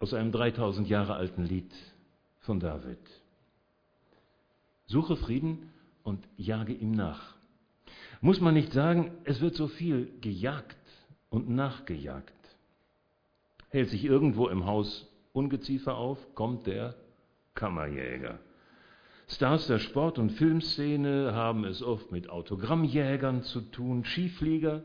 aus 0.00 0.12
einem 0.12 0.32
3000 0.32 0.88
Jahre 0.88 1.14
alten 1.14 1.44
Lied 1.44 1.72
von 2.40 2.58
David. 2.58 2.98
Suche 4.86 5.16
Frieden 5.16 5.70
und 6.02 6.26
jage 6.36 6.72
ihm 6.72 6.90
nach. 6.90 7.36
Muss 8.20 8.40
man 8.40 8.54
nicht 8.54 8.72
sagen, 8.72 9.12
es 9.22 9.40
wird 9.40 9.54
so 9.54 9.68
viel 9.68 10.10
gejagt 10.20 10.76
und 11.30 11.48
nachgejagt. 11.48 12.32
Hält 13.68 13.90
sich 13.90 14.04
irgendwo 14.04 14.48
im 14.48 14.66
Haus 14.66 15.06
Ungeziefer 15.32 15.96
auf, 15.96 16.18
kommt 16.34 16.66
der 16.66 16.94
Kammerjäger. 17.54 18.38
Stars 19.28 19.66
der 19.66 19.80
Sport- 19.80 20.18
und 20.18 20.30
Filmszene 20.30 21.34
haben 21.34 21.64
es 21.64 21.82
oft 21.82 22.12
mit 22.12 22.30
Autogrammjägern 22.30 23.42
zu 23.42 23.60
tun, 23.60 24.04
Skiflieger, 24.04 24.82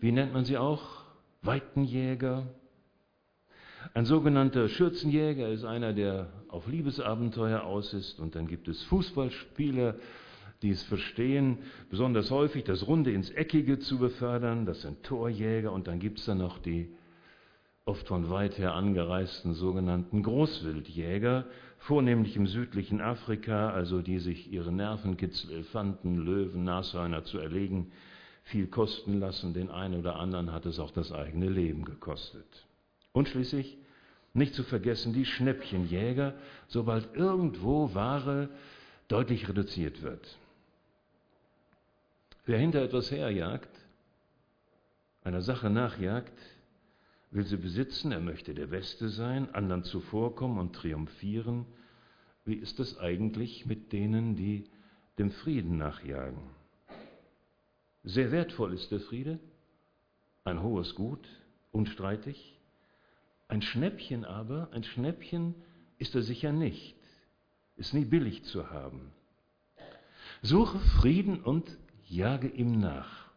wie 0.00 0.12
nennt 0.12 0.32
man 0.32 0.44
sie 0.44 0.58
auch? 0.58 1.04
Weitenjäger. 1.42 2.46
Ein 3.94 4.04
sogenannter 4.04 4.68
Schürzenjäger 4.68 5.48
ist 5.48 5.64
einer, 5.64 5.92
der 5.92 6.28
auf 6.48 6.66
Liebesabenteuer 6.66 7.62
aus 7.62 7.94
ist. 7.94 8.20
Und 8.20 8.34
dann 8.34 8.46
gibt 8.46 8.68
es 8.68 8.82
Fußballspieler, 8.84 9.94
die 10.62 10.70
es 10.70 10.82
verstehen, 10.82 11.58
besonders 11.88 12.30
häufig 12.30 12.64
das 12.64 12.86
Runde 12.86 13.12
ins 13.12 13.30
Eckige 13.30 13.78
zu 13.78 13.98
befördern. 13.98 14.66
Das 14.66 14.82
sind 14.82 15.02
Torjäger. 15.02 15.72
Und 15.72 15.86
dann 15.86 16.00
gibt 16.00 16.18
es 16.18 16.26
dann 16.26 16.38
noch 16.38 16.58
die 16.58 16.90
oft 17.86 18.06
von 18.06 18.30
weit 18.30 18.58
her 18.58 18.74
angereisten 18.74 19.54
sogenannten 19.54 20.22
Großwildjäger, 20.22 21.46
vornehmlich 21.78 22.36
im 22.36 22.46
südlichen 22.46 23.00
Afrika, 23.00 23.70
also 23.70 24.02
die 24.02 24.18
sich 24.18 24.52
ihre 24.52 24.70
Nervenkitzel, 24.70 25.50
Elefanten, 25.50 26.18
Löwen, 26.18 26.64
Nashörner 26.64 27.24
zu 27.24 27.38
erlegen, 27.38 27.90
viel 28.44 28.66
kosten 28.66 29.18
lassen. 29.18 29.54
Den 29.54 29.70
einen 29.70 29.98
oder 29.98 30.16
anderen 30.16 30.52
hat 30.52 30.66
es 30.66 30.78
auch 30.78 30.90
das 30.90 31.10
eigene 31.10 31.48
Leben 31.48 31.84
gekostet. 31.84 32.66
Und 33.12 33.28
schließlich 33.28 33.78
nicht 34.34 34.54
zu 34.54 34.62
vergessen 34.62 35.12
die 35.12 35.24
Schnäppchenjäger, 35.24 36.34
sobald 36.68 37.16
irgendwo 37.16 37.94
Ware 37.94 38.50
deutlich 39.08 39.48
reduziert 39.48 40.02
wird. 40.02 40.38
Wer 42.50 42.58
hinter 42.58 42.82
etwas 42.82 43.12
herjagt, 43.12 43.70
einer 45.22 45.40
Sache 45.40 45.70
nachjagt, 45.70 46.36
will 47.30 47.44
sie 47.44 47.56
besitzen, 47.56 48.10
er 48.10 48.18
möchte 48.18 48.54
der 48.54 48.66
Beste 48.66 49.08
sein, 49.08 49.54
anderen 49.54 49.84
zuvorkommen 49.84 50.58
und 50.58 50.74
triumphieren. 50.74 51.64
Wie 52.44 52.56
ist 52.56 52.80
es 52.80 52.98
eigentlich 52.98 53.66
mit 53.66 53.92
denen, 53.92 54.34
die 54.34 54.64
dem 55.16 55.30
Frieden 55.30 55.78
nachjagen? 55.78 56.40
Sehr 58.02 58.32
wertvoll 58.32 58.74
ist 58.74 58.90
der 58.90 58.98
Friede, 58.98 59.38
ein 60.42 60.60
hohes 60.60 60.96
Gut, 60.96 61.28
unstreitig. 61.70 62.58
Ein 63.46 63.62
Schnäppchen 63.62 64.24
aber, 64.24 64.70
ein 64.72 64.82
Schnäppchen 64.82 65.54
ist 65.98 66.16
er 66.16 66.22
sicher 66.22 66.50
nicht, 66.50 66.96
ist 67.76 67.94
nie 67.94 68.06
billig 68.06 68.42
zu 68.42 68.70
haben. 68.70 69.12
Suche 70.42 70.80
Frieden 71.00 71.44
und 71.44 71.78
jage 72.10 72.48
ihm 72.48 72.80
nach. 72.80 73.30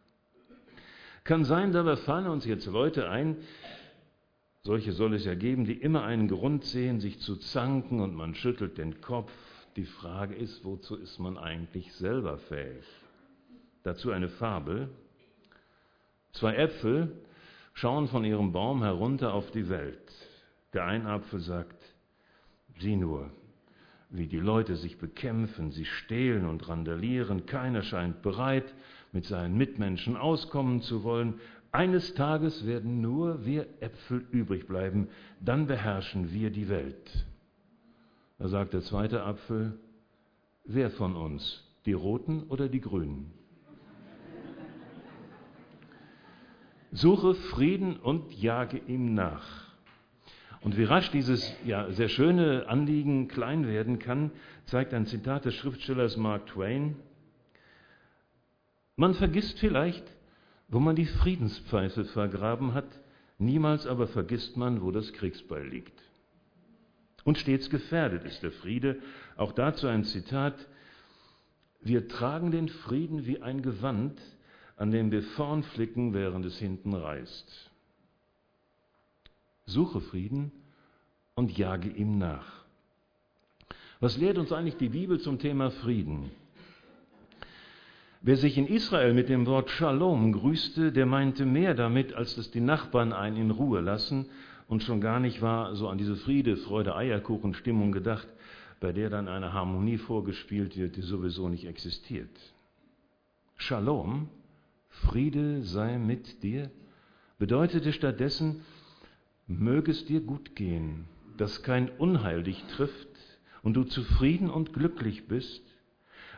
Kann 1.22 1.44
sein, 1.44 1.72
dabei 1.72 1.96
fallen 1.96 2.26
uns 2.26 2.44
jetzt 2.44 2.66
Leute 2.66 3.08
ein, 3.08 3.36
solche 4.62 4.92
soll 4.92 5.14
es 5.14 5.24
ja 5.24 5.34
geben, 5.34 5.64
die 5.64 5.74
immer 5.74 6.04
einen 6.04 6.28
Grund 6.28 6.64
sehen, 6.64 7.00
sich 7.00 7.20
zu 7.20 7.36
zanken 7.36 8.00
und 8.00 8.14
man 8.14 8.34
schüttelt 8.34 8.76
den 8.76 9.00
Kopf. 9.00 9.32
Die 9.76 9.86
Frage 9.86 10.34
ist, 10.34 10.64
wozu 10.64 10.96
ist 10.96 11.18
man 11.18 11.38
eigentlich 11.38 11.92
selber 11.94 12.38
fähig? 12.38 12.84
Dazu 13.82 14.10
eine 14.10 14.28
Fabel. 14.28 14.88
Zwei 16.32 16.54
Äpfel 16.56 17.12
schauen 17.74 18.08
von 18.08 18.24
ihrem 18.24 18.52
Baum 18.52 18.82
herunter 18.82 19.34
auf 19.34 19.50
die 19.50 19.68
Welt. 19.68 20.12
Der 20.72 20.84
eine 20.84 21.08
Apfel 21.08 21.40
sagt, 21.40 21.80
sieh 22.80 22.96
nur, 22.96 23.30
wie 24.16 24.28
die 24.28 24.38
Leute 24.38 24.76
sich 24.76 24.98
bekämpfen, 24.98 25.72
sie 25.72 25.84
stehlen 25.84 26.46
und 26.46 26.68
randalieren, 26.68 27.46
keiner 27.46 27.82
scheint 27.82 28.22
bereit, 28.22 28.72
mit 29.12 29.24
seinen 29.24 29.56
Mitmenschen 29.56 30.16
auskommen 30.16 30.82
zu 30.82 31.02
wollen. 31.02 31.40
Eines 31.72 32.14
Tages 32.14 32.64
werden 32.64 33.00
nur 33.00 33.44
wir 33.44 33.66
Äpfel 33.80 34.24
übrig 34.30 34.68
bleiben, 34.68 35.08
dann 35.40 35.66
beherrschen 35.66 36.32
wir 36.32 36.50
die 36.50 36.68
Welt. 36.68 37.26
Da 38.38 38.46
sagt 38.48 38.72
der 38.72 38.82
zweite 38.82 39.24
Apfel, 39.24 39.78
wer 40.64 40.90
von 40.90 41.16
uns, 41.16 41.64
die 41.84 41.92
Roten 41.92 42.44
oder 42.44 42.68
die 42.68 42.80
Grünen? 42.80 43.32
Suche 46.92 47.34
Frieden 47.34 47.96
und 47.96 48.32
jage 48.32 48.78
ihm 48.86 49.14
nach. 49.14 49.73
Und 50.64 50.78
wie 50.78 50.84
rasch 50.84 51.10
dieses 51.10 51.54
ja, 51.66 51.92
sehr 51.92 52.08
schöne 52.08 52.66
Anliegen 52.68 53.28
klein 53.28 53.68
werden 53.68 53.98
kann, 53.98 54.30
zeigt 54.64 54.94
ein 54.94 55.04
Zitat 55.04 55.44
des 55.44 55.54
Schriftstellers 55.54 56.16
Mark 56.16 56.46
Twain. 56.46 56.96
Man 58.96 59.12
vergisst 59.12 59.58
vielleicht, 59.58 60.04
wo 60.68 60.80
man 60.80 60.96
die 60.96 61.04
Friedenspfeife 61.04 62.06
vergraben 62.06 62.72
hat, 62.72 62.88
niemals 63.36 63.86
aber 63.86 64.06
vergisst 64.06 64.56
man, 64.56 64.80
wo 64.80 64.90
das 64.90 65.12
Kriegsbeil 65.12 65.68
liegt. 65.68 66.02
Und 67.24 67.36
stets 67.36 67.68
gefährdet 67.68 68.24
ist 68.24 68.42
der 68.42 68.52
Friede. 68.52 69.00
Auch 69.36 69.52
dazu 69.52 69.86
ein 69.86 70.04
Zitat. 70.04 70.54
Wir 71.82 72.08
tragen 72.08 72.50
den 72.50 72.70
Frieden 72.70 73.26
wie 73.26 73.42
ein 73.42 73.60
Gewand, 73.60 74.18
an 74.76 74.90
dem 74.90 75.10
wir 75.10 75.22
vorn 75.22 75.62
flicken, 75.62 76.14
während 76.14 76.46
es 76.46 76.58
hinten 76.58 76.94
reißt. 76.94 77.70
Suche 79.66 80.00
Frieden 80.00 80.52
und 81.34 81.56
jage 81.56 81.88
ihm 81.88 82.18
nach. 82.18 82.64
Was 84.00 84.18
lehrt 84.18 84.38
uns 84.38 84.52
eigentlich 84.52 84.76
die 84.76 84.90
Bibel 84.90 85.18
zum 85.20 85.38
Thema 85.38 85.70
Frieden? 85.70 86.30
Wer 88.20 88.36
sich 88.36 88.56
in 88.56 88.66
Israel 88.66 89.12
mit 89.14 89.28
dem 89.28 89.46
Wort 89.46 89.70
Shalom 89.70 90.32
grüßte, 90.32 90.92
der 90.92 91.06
meinte 91.06 91.44
mehr 91.44 91.74
damit, 91.74 92.14
als 92.14 92.36
dass 92.36 92.50
die 92.50 92.60
Nachbarn 92.60 93.12
einen 93.12 93.36
in 93.36 93.50
Ruhe 93.50 93.80
lassen 93.80 94.26
und 94.66 94.82
schon 94.82 95.00
gar 95.00 95.20
nicht 95.20 95.42
war 95.42 95.76
so 95.76 95.88
an 95.88 95.98
diese 95.98 96.16
Friede, 96.16 96.56
Freude, 96.56 96.96
Eierkuchen 96.96 97.54
Stimmung 97.54 97.92
gedacht, 97.92 98.26
bei 98.80 98.92
der 98.92 99.10
dann 99.10 99.28
eine 99.28 99.52
Harmonie 99.52 99.98
vorgespielt 99.98 100.76
wird, 100.76 100.96
die 100.96 101.02
sowieso 101.02 101.48
nicht 101.48 101.66
existiert. 101.66 102.34
Shalom, 103.56 104.28
Friede 104.88 105.62
sei 105.62 105.98
mit 105.98 106.42
dir, 106.42 106.70
bedeutete 107.38 107.92
stattdessen, 107.92 108.62
möge 109.46 109.90
es 109.90 110.04
dir 110.04 110.20
gut 110.20 110.56
gehen, 110.56 111.06
dass 111.36 111.62
kein 111.62 111.90
Unheil 111.90 112.42
dich 112.42 112.62
trifft 112.64 113.08
und 113.62 113.74
du 113.74 113.84
zufrieden 113.84 114.50
und 114.50 114.72
glücklich 114.72 115.26
bist, 115.26 115.62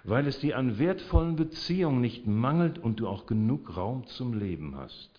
weil 0.04 0.26
es 0.26 0.38
dir 0.38 0.56
an 0.56 0.78
wertvollen 0.78 1.36
Beziehungen 1.36 2.00
nicht 2.00 2.26
mangelt 2.26 2.78
und 2.78 3.00
du 3.00 3.08
auch 3.08 3.26
genug 3.26 3.76
Raum 3.76 4.06
zum 4.06 4.38
Leben 4.38 4.76
hast. 4.76 5.10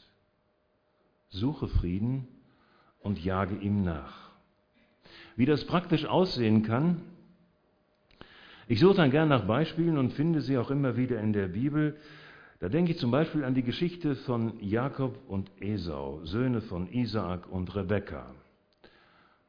Suche 1.29 1.67
Frieden 1.67 2.27
und 3.01 3.23
jage 3.23 3.55
ihm 3.55 3.83
nach. 3.83 4.31
Wie 5.35 5.45
das 5.45 5.65
praktisch 5.65 6.05
aussehen 6.05 6.63
kann, 6.63 7.01
ich 8.69 8.79
suche 8.79 8.95
dann 8.95 9.11
gern 9.11 9.29
nach 9.29 9.45
Beispielen 9.45 9.97
und 9.97 10.11
finde 10.13 10.41
sie 10.41 10.57
auch 10.57 10.71
immer 10.71 10.97
wieder 10.97 11.21
in 11.21 11.31
der 11.31 11.47
Bibel. 11.47 11.97
Da 12.59 12.69
denke 12.69 12.91
ich 12.91 12.97
zum 12.97 13.11
Beispiel 13.11 13.43
an 13.43 13.53
die 13.53 13.61
Geschichte 13.61 14.15
von 14.15 14.53
Jakob 14.59 15.15
und 15.27 15.51
Esau, 15.59 16.21
Söhne 16.23 16.61
von 16.61 16.91
Isaak 16.91 17.47
und 17.51 17.75
Rebekka. 17.75 18.33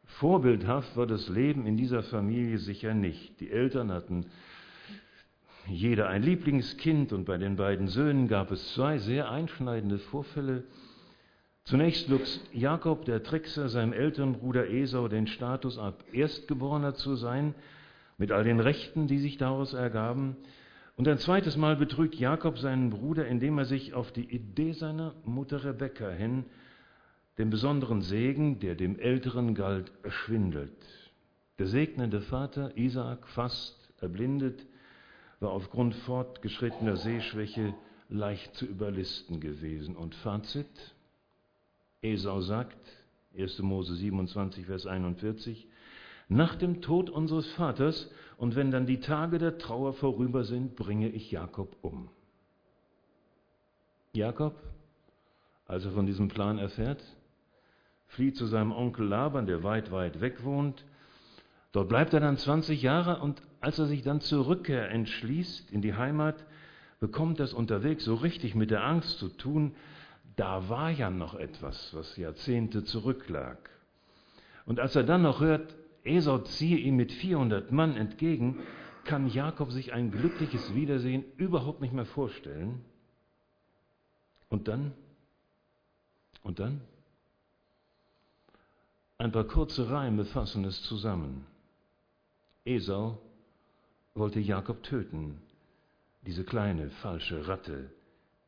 Vorbildhaft 0.04 0.94
war 0.94 1.06
das 1.06 1.28
Leben 1.30 1.66
in 1.66 1.78
dieser 1.78 2.02
Familie 2.02 2.58
sicher 2.58 2.92
nicht. 2.92 3.40
Die 3.40 3.50
Eltern 3.50 3.90
hatten 3.92 4.26
jeder 5.66 6.08
ein 6.08 6.22
Lieblingskind 6.22 7.14
und 7.14 7.24
bei 7.24 7.38
den 7.38 7.56
beiden 7.56 7.88
Söhnen 7.88 8.28
gab 8.28 8.50
es 8.50 8.74
zwei 8.74 8.98
sehr 8.98 9.30
einschneidende 9.30 9.98
Vorfälle. 9.98 10.64
Zunächst 11.64 12.08
luchst 12.08 12.42
Jakob, 12.52 13.06
der 13.06 13.22
Trickser, 13.22 13.70
seinem 13.70 13.94
älteren 13.94 14.34
Bruder 14.34 14.68
Esau 14.68 15.08
den 15.08 15.26
Status 15.26 15.78
ab, 15.78 16.04
Erstgeborener 16.12 16.94
zu 16.94 17.14
sein, 17.16 17.54
mit 18.18 18.32
all 18.32 18.44
den 18.44 18.60
Rechten, 18.60 19.06
die 19.06 19.18
sich 19.18 19.38
daraus 19.38 19.72
ergaben. 19.72 20.36
Und 20.98 21.06
ein 21.06 21.18
zweites 21.18 21.56
Mal 21.56 21.76
betrügt 21.76 22.16
Jakob 22.16 22.58
seinen 22.58 22.90
Bruder, 22.90 23.24
indem 23.28 23.56
er 23.58 23.66
sich 23.66 23.94
auf 23.94 24.10
die 24.10 24.34
Idee 24.34 24.72
seiner 24.72 25.14
Mutter 25.24 25.62
Rebekka 25.62 26.10
hin, 26.10 26.44
den 27.38 27.50
besonderen 27.50 28.02
Segen, 28.02 28.58
der 28.58 28.74
dem 28.74 28.98
Älteren 28.98 29.54
galt, 29.54 29.92
erschwindelt. 30.02 30.72
Der 31.60 31.68
segnende 31.68 32.20
Vater 32.20 32.76
Isaak, 32.76 33.28
fast 33.28 33.92
erblindet, 34.00 34.66
war 35.38 35.52
aufgrund 35.52 35.94
fortgeschrittener 35.94 36.96
Sehschwäche 36.96 37.74
leicht 38.08 38.56
zu 38.56 38.66
überlisten 38.66 39.38
gewesen. 39.38 39.94
Und 39.94 40.16
Fazit? 40.16 40.66
Esau 42.02 42.40
sagt, 42.40 42.76
1. 43.38 43.60
Mose 43.60 43.94
27, 43.94 44.66
Vers 44.66 44.84
41, 44.84 45.68
nach 46.28 46.56
dem 46.56 46.82
Tod 46.82 47.08
unseres 47.08 47.46
Vaters 47.52 48.10
und 48.38 48.54
wenn 48.54 48.70
dann 48.70 48.86
die 48.86 49.00
Tage 49.00 49.38
der 49.38 49.58
Trauer 49.58 49.92
vorüber 49.92 50.44
sind, 50.44 50.76
bringe 50.76 51.08
ich 51.08 51.30
Jakob 51.32 51.76
um. 51.82 52.08
Jakob, 54.12 54.54
als 55.66 55.84
er 55.84 55.90
von 55.90 56.06
diesem 56.06 56.28
Plan 56.28 56.58
erfährt, 56.58 57.02
flieht 58.06 58.36
zu 58.36 58.46
seinem 58.46 58.72
Onkel 58.72 59.06
Laban, 59.06 59.46
der 59.46 59.64
weit, 59.64 59.90
weit 59.90 60.20
weg 60.20 60.44
wohnt. 60.44 60.84
Dort 61.72 61.88
bleibt 61.88 62.14
er 62.14 62.20
dann 62.20 62.36
20 62.36 62.80
Jahre 62.80 63.20
und 63.20 63.42
als 63.60 63.78
er 63.80 63.86
sich 63.86 64.02
dann 64.02 64.20
zur 64.20 64.46
Rückkehr 64.46 64.88
entschließt 64.88 65.72
in 65.72 65.82
die 65.82 65.94
Heimat, 65.94 66.36
bekommt 67.00 67.40
es 67.40 67.52
unterwegs 67.52 68.04
so 68.04 68.14
richtig 68.14 68.54
mit 68.54 68.70
der 68.70 68.84
Angst 68.84 69.18
zu 69.18 69.28
tun, 69.28 69.74
da 70.36 70.68
war 70.68 70.90
ja 70.90 71.10
noch 71.10 71.34
etwas, 71.34 71.92
was 71.92 72.16
Jahrzehnte 72.16 72.84
zurücklag. 72.84 73.58
Und 74.64 74.78
als 74.78 74.94
er 74.94 75.02
dann 75.02 75.22
noch 75.22 75.40
hört, 75.40 75.74
Esau 76.08 76.38
ziehe 76.38 76.78
ihm 76.78 76.96
mit 76.96 77.12
400 77.12 77.70
Mann 77.72 77.96
entgegen, 77.96 78.60
kann 79.04 79.28
Jakob 79.28 79.70
sich 79.70 79.92
ein 79.92 80.10
glückliches 80.10 80.74
Wiedersehen 80.74 81.24
überhaupt 81.36 81.80
nicht 81.80 81.92
mehr 81.92 82.06
vorstellen. 82.06 82.84
Und 84.48 84.68
dann? 84.68 84.92
Und 86.42 86.58
dann? 86.58 86.80
Ein 89.18 89.32
paar 89.32 89.44
kurze 89.44 89.90
Reime 89.90 90.24
fassen 90.24 90.64
es 90.64 90.82
zusammen. 90.82 91.46
Esau 92.64 93.18
wollte 94.14 94.40
Jakob 94.40 94.82
töten, 94.82 95.40
diese 96.26 96.44
kleine 96.44 96.90
falsche 96.90 97.48
Ratte, 97.48 97.90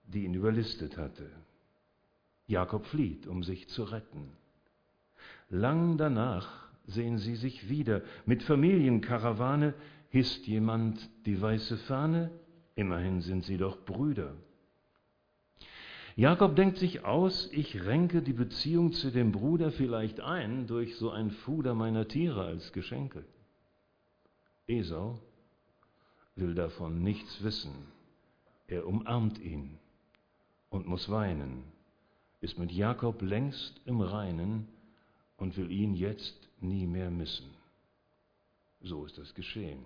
die 0.05 0.25
ihn 0.25 0.35
überlistet 0.35 0.97
hatte. 0.97 1.31
Jakob 2.47 2.87
flieht, 2.87 3.27
um 3.27 3.43
sich 3.43 3.69
zu 3.69 3.85
retten. 3.85 4.31
Lang 5.49 5.97
danach 5.97 6.70
sehen 6.91 7.19
sie 7.19 7.37
sich 7.37 7.69
wieder. 7.69 8.03
Mit 8.27 8.43
Familienkarawane 8.43 9.75
hisst 10.11 10.47
jemand 10.47 10.99
die 11.27 11.41
weiße 11.41 11.77
Fahne, 11.79 12.31
immerhin 12.75 13.21
sind 13.21 13.45
sie 13.45 13.57
doch 13.57 13.85
Brüder. 13.85 14.35
Jakob 16.17 16.57
denkt 16.57 16.79
sich 16.79 17.05
aus, 17.05 17.49
ich 17.53 17.85
renke 17.85 18.21
die 18.21 18.33
Beziehung 18.33 18.93
zu 18.93 19.11
dem 19.11 19.33
Bruder 19.33 19.71
vielleicht 19.71 20.21
ein 20.21 20.67
durch 20.67 20.97
so 20.97 21.11
ein 21.11 21.31
Fuder 21.31 21.75
meiner 21.75 22.09
Tiere 22.09 22.45
als 22.45 22.73
Geschenke. 22.73 23.25
Esau 24.67 25.19
will 26.35 26.55
davon 26.55 27.03
nichts 27.03 27.43
wissen. 27.43 27.73
Er 28.67 28.87
umarmt 28.87 29.39
ihn 29.39 29.79
und 30.69 30.87
muss 30.87 31.09
weinen 31.09 31.65
ist 32.41 32.59
mit 32.59 32.73
Jakob 32.73 33.21
längst 33.23 33.81
im 33.85 34.01
Reinen 34.01 34.69
und 35.37 35.57
will 35.57 35.71
ihn 35.71 35.95
jetzt 35.95 36.40
nie 36.63 36.87
mehr 36.87 37.11
missen. 37.11 37.51
So 38.83 39.05
ist 39.05 39.19
das 39.19 39.35
geschehen. 39.35 39.85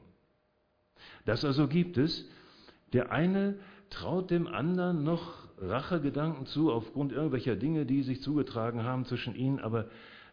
Das 1.25 1.44
also 1.44 1.69
gibt 1.69 1.99
es. 1.99 2.29
Der 2.93 3.11
eine 3.11 3.59
traut 3.91 4.31
dem 4.31 4.47
anderen 4.47 5.05
noch 5.05 5.49
Rachegedanken 5.59 6.47
zu 6.47 6.73
aufgrund 6.73 7.12
irgendwelcher 7.12 7.56
Dinge, 7.56 7.87
die 7.87 8.03
sich 8.03 8.23
zugetragen 8.23 8.85
haben 8.85 9.05
zwischen 9.05 9.35
ihnen, 9.35 9.61
aber 9.61 9.88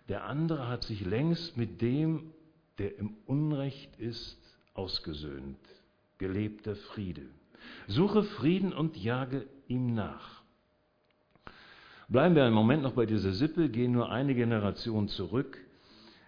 der 0.09 0.25
andere 0.25 0.67
hat 0.67 0.83
sich 0.83 1.05
längst 1.05 1.57
mit 1.57 1.81
dem, 1.81 2.31
der 2.77 2.97
im 2.97 3.15
Unrecht 3.25 3.99
ist, 3.99 4.37
ausgesöhnt. 4.73 5.59
Gelebter 6.17 6.75
Friede. 6.75 7.23
Suche 7.87 8.23
Frieden 8.23 8.73
und 8.73 8.97
jage 8.97 9.45
ihm 9.67 9.93
nach. 9.93 10.41
Bleiben 12.09 12.35
wir 12.35 12.43
einen 12.43 12.55
Moment 12.55 12.83
noch 12.83 12.93
bei 12.93 13.05
dieser 13.05 13.31
Sippe, 13.31 13.69
gehen 13.69 13.91
nur 13.91 14.11
eine 14.11 14.35
Generation 14.35 15.07
zurück. 15.07 15.57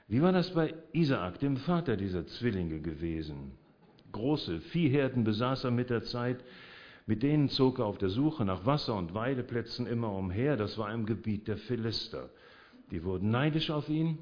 Wie 0.08 0.22
war 0.22 0.32
das 0.32 0.54
bei 0.54 0.74
Isaak, 0.92 1.40
dem 1.40 1.58
Vater 1.58 1.98
dieser 1.98 2.28
Zwillinge 2.28 2.82
gewesen? 2.82 3.58
Große 4.12 4.60
Viehherden 4.60 5.24
besaß 5.24 5.64
er 5.64 5.72
mit 5.72 5.90
der 5.90 6.04
Zeit, 6.04 6.44
mit 7.06 7.24
denen 7.24 7.50
zog 7.50 7.80
er 7.80 7.86
auf 7.86 7.98
der 7.98 8.10
Suche 8.10 8.46
nach 8.46 8.66
Wasser 8.66 8.96
und 8.96 9.14
Weideplätzen 9.14 9.88
immer 9.88 10.12
umher. 10.12 10.56
Das 10.56 10.78
war 10.78 10.94
im 10.94 11.06
Gebiet 11.06 11.48
der 11.48 11.58
Philister. 11.58 12.30
Die 12.92 13.04
wurden 13.04 13.32
neidisch 13.32 13.72
auf 13.72 13.90
ihn, 13.90 14.20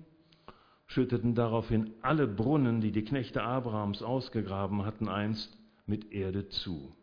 schütteten 0.87 1.35
daraufhin 1.35 1.93
alle 2.01 2.27
Brunnen, 2.27 2.81
die 2.81 2.91
die 2.91 3.03
Knechte 3.03 3.43
Abrahams 3.43 4.01
ausgegraben 4.01 4.85
hatten 4.85 5.09
einst, 5.09 5.57
mit 5.85 6.11
Erde 6.11 6.47
zu. 6.49 6.95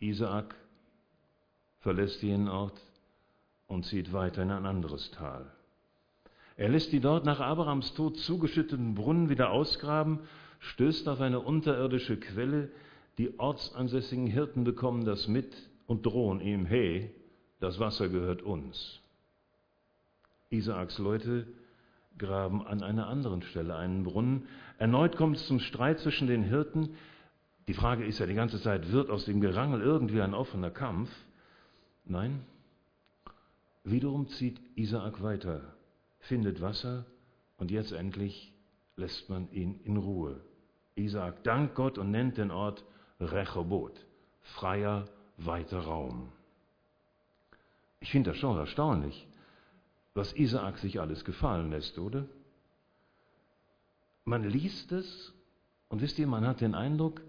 Isaak 0.00 0.56
verlässt 1.78 2.22
jenen 2.22 2.48
Ort, 2.48 2.80
und 3.72 3.86
zieht 3.86 4.12
weiter 4.12 4.42
in 4.42 4.50
ein 4.50 4.66
anderes 4.66 5.10
Tal. 5.12 5.50
Er 6.56 6.68
lässt 6.68 6.92
die 6.92 7.00
dort 7.00 7.24
nach 7.24 7.40
Abrahams 7.40 7.94
Tod 7.94 8.16
zugeschütteten 8.18 8.94
Brunnen 8.94 9.28
wieder 9.28 9.50
ausgraben, 9.50 10.20
stößt 10.60 11.08
auf 11.08 11.20
eine 11.20 11.40
unterirdische 11.40 12.18
Quelle, 12.18 12.70
die 13.18 13.38
ortsansässigen 13.38 14.26
Hirten 14.26 14.64
bekommen 14.64 15.04
das 15.04 15.28
mit 15.28 15.52
und 15.86 16.06
drohen 16.06 16.40
ihm, 16.40 16.66
hey, 16.66 17.10
das 17.60 17.78
Wasser 17.78 18.08
gehört 18.08 18.42
uns. 18.42 19.00
Isaaks 20.50 20.98
Leute 20.98 21.46
graben 22.18 22.66
an 22.66 22.82
einer 22.82 23.08
anderen 23.08 23.42
Stelle 23.42 23.76
einen 23.76 24.04
Brunnen. 24.04 24.46
Erneut 24.78 25.16
kommt 25.16 25.36
es 25.36 25.46
zum 25.46 25.60
Streit 25.60 25.98
zwischen 26.00 26.26
den 26.26 26.42
Hirten. 26.42 26.90
Die 27.68 27.74
Frage 27.74 28.04
ist 28.04 28.18
ja 28.18 28.26
die 28.26 28.34
ganze 28.34 28.60
Zeit, 28.60 28.92
wird 28.92 29.10
aus 29.10 29.24
dem 29.24 29.40
Gerangel 29.40 29.80
irgendwie 29.80 30.20
ein 30.20 30.34
offener 30.34 30.70
Kampf? 30.70 31.10
Nein, 32.04 32.40
Wiederum 33.84 34.28
zieht 34.28 34.60
Isaak 34.76 35.22
weiter, 35.22 35.60
findet 36.22 36.60
Wasser 36.60 37.04
und 37.56 37.70
jetzt 37.70 37.92
endlich 37.92 38.52
lässt 38.96 39.28
man 39.28 39.50
ihn 39.52 39.80
in 39.84 39.96
Ruhe. 39.96 40.40
Isaak 40.94 41.42
dankt 41.44 41.74
Gott 41.74 41.98
und 41.98 42.10
nennt 42.10 42.38
den 42.38 42.50
Ort 42.50 42.84
Rechobot, 43.20 44.04
freier, 44.40 45.06
weiter 45.36 45.80
Raum. 45.80 46.32
Ich 48.00 48.10
finde 48.10 48.30
das 48.30 48.38
schon 48.38 48.58
erstaunlich, 48.58 49.26
was 50.14 50.32
Isaak 50.34 50.78
sich 50.78 51.00
alles 51.00 51.24
gefallen 51.24 51.70
lässt, 51.70 51.98
oder? 51.98 52.26
Man 54.24 54.44
liest 54.44 54.92
es 54.92 55.32
und 55.88 56.02
wisst 56.02 56.18
ihr, 56.18 56.26
man 56.26 56.46
hat 56.46 56.60
den 56.60 56.74
Eindruck, 56.74 57.22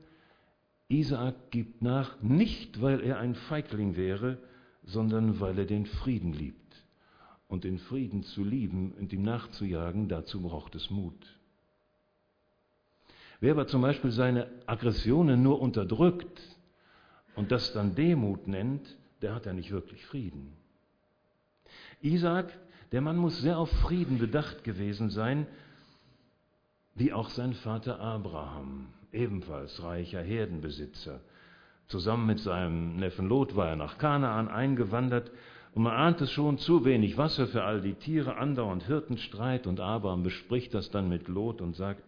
Isaak 0.90 1.52
gibt 1.52 1.82
nach, 1.82 2.22
nicht 2.22 2.82
weil 2.82 3.02
er 3.02 3.20
ein 3.20 3.36
Feigling 3.36 3.96
wäre, 3.96 4.38
sondern 4.84 5.40
weil 5.40 5.58
er 5.58 5.66
den 5.66 5.86
Frieden 5.86 6.34
liebt. 6.34 6.63
Und 7.48 7.64
den 7.64 7.78
Frieden 7.78 8.24
zu 8.24 8.44
lieben 8.44 8.94
und 8.94 9.14
ihm 9.14 9.22
nachzujagen, 9.24 10.08
dazu 10.08 10.42
braucht 10.42 10.76
es 10.76 10.90
Mut. 10.90 11.40
Wer 13.40 13.52
aber 13.52 13.68
zum 13.68 13.82
Beispiel 13.82 14.12
seine 14.12 14.50
Aggressionen 14.66 15.44
nur 15.44 15.62
unterdrückt 15.62 16.42
und 17.36 17.52
das 17.52 17.74
dann 17.74 17.94
Demut 17.96 18.48
nennt, 18.48 18.98
der 19.22 19.36
hat 19.36 19.46
ja 19.46 19.54
nicht 19.54 19.72
wirklich 19.72 20.06
Frieden. 20.06 20.54
Isaac, 22.02 22.58
der 22.92 23.02
Mann 23.02 23.18
muss 23.18 23.42
sehr 23.42 23.58
auf 23.58 23.70
Frieden 23.70 24.18
bedacht 24.18 24.64
gewesen 24.64 25.10
sein, 25.10 25.46
wie 26.96 27.12
auch 27.12 27.30
sein 27.30 27.54
Vater 27.54 28.00
Abraham, 28.00 28.88
ebenfalls 29.12 29.82
reicher 29.84 30.22
Herdenbesitzer, 30.22 31.22
Zusammen 31.88 32.26
mit 32.26 32.40
seinem 32.40 32.96
Neffen 32.96 33.28
Lot 33.28 33.56
war 33.56 33.70
er 33.70 33.76
nach 33.76 33.98
Kanaan 33.98 34.48
eingewandert 34.48 35.32
und 35.76 35.84
man 35.84 35.94
ahnt 35.94 36.22
es 36.22 36.32
schon, 36.32 36.60
zu 36.60 36.86
wenig 36.86 37.18
Wasser 37.18 37.48
für 37.48 37.64
all 37.64 37.82
die 37.82 37.96
Tiere, 37.96 38.38
andauernd 38.38 38.84
Hirtenstreit 38.84 39.66
und 39.66 39.80
Abraham 39.80 40.24
bespricht 40.24 40.74
das 40.74 40.92
dann 40.92 41.10
mit 41.10 41.28
Lot 41.28 41.62
und 41.62 41.76
sagt, 41.76 42.04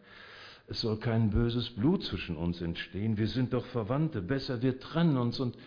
es 0.68 0.82
soll 0.82 0.98
kein 0.98 1.30
böses 1.30 1.72
Blut 1.72 2.04
zwischen 2.04 2.38
uns 2.38 2.62
entstehen, 2.62 3.18
wir 3.18 3.28
sind 3.28 3.54
doch 3.54 3.66
Verwandte, 3.68 4.22
besser 4.22 4.62
wir 4.62 4.80
trennen 4.80 5.18
uns. 5.18 5.40
Und 5.40 5.58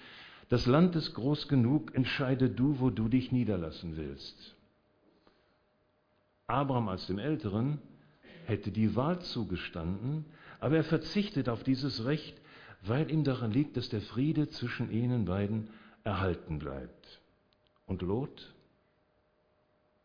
das 0.48 0.66
Land 0.66 0.96
ist 0.96 1.14
groß 1.14 1.48
genug, 1.48 1.94
entscheide 1.94 2.50
du, 2.50 2.80
wo 2.80 2.90
du 2.90 3.08
dich 3.08 3.32
niederlassen 3.32 3.96
willst. 3.96 4.54
Abraham 6.46 6.88
als 6.88 7.06
dem 7.06 7.18
Älteren 7.18 7.78
hätte 8.46 8.70
die 8.70 8.96
Wahl 8.96 9.20
zugestanden, 9.20 10.24
aber 10.60 10.76
er 10.76 10.84
verzichtet 10.84 11.48
auf 11.48 11.62
dieses 11.62 12.04
Recht, 12.04 12.40
weil 12.82 13.10
ihm 13.10 13.24
daran 13.24 13.52
liegt, 13.52 13.76
dass 13.76 13.88
der 13.88 14.00
Friede 14.00 14.48
zwischen 14.48 14.90
ihnen 14.90 15.26
beiden 15.26 15.68
erhalten 16.04 16.58
bleibt. 16.58 17.17
Und 17.88 18.02
Lot? 18.02 18.54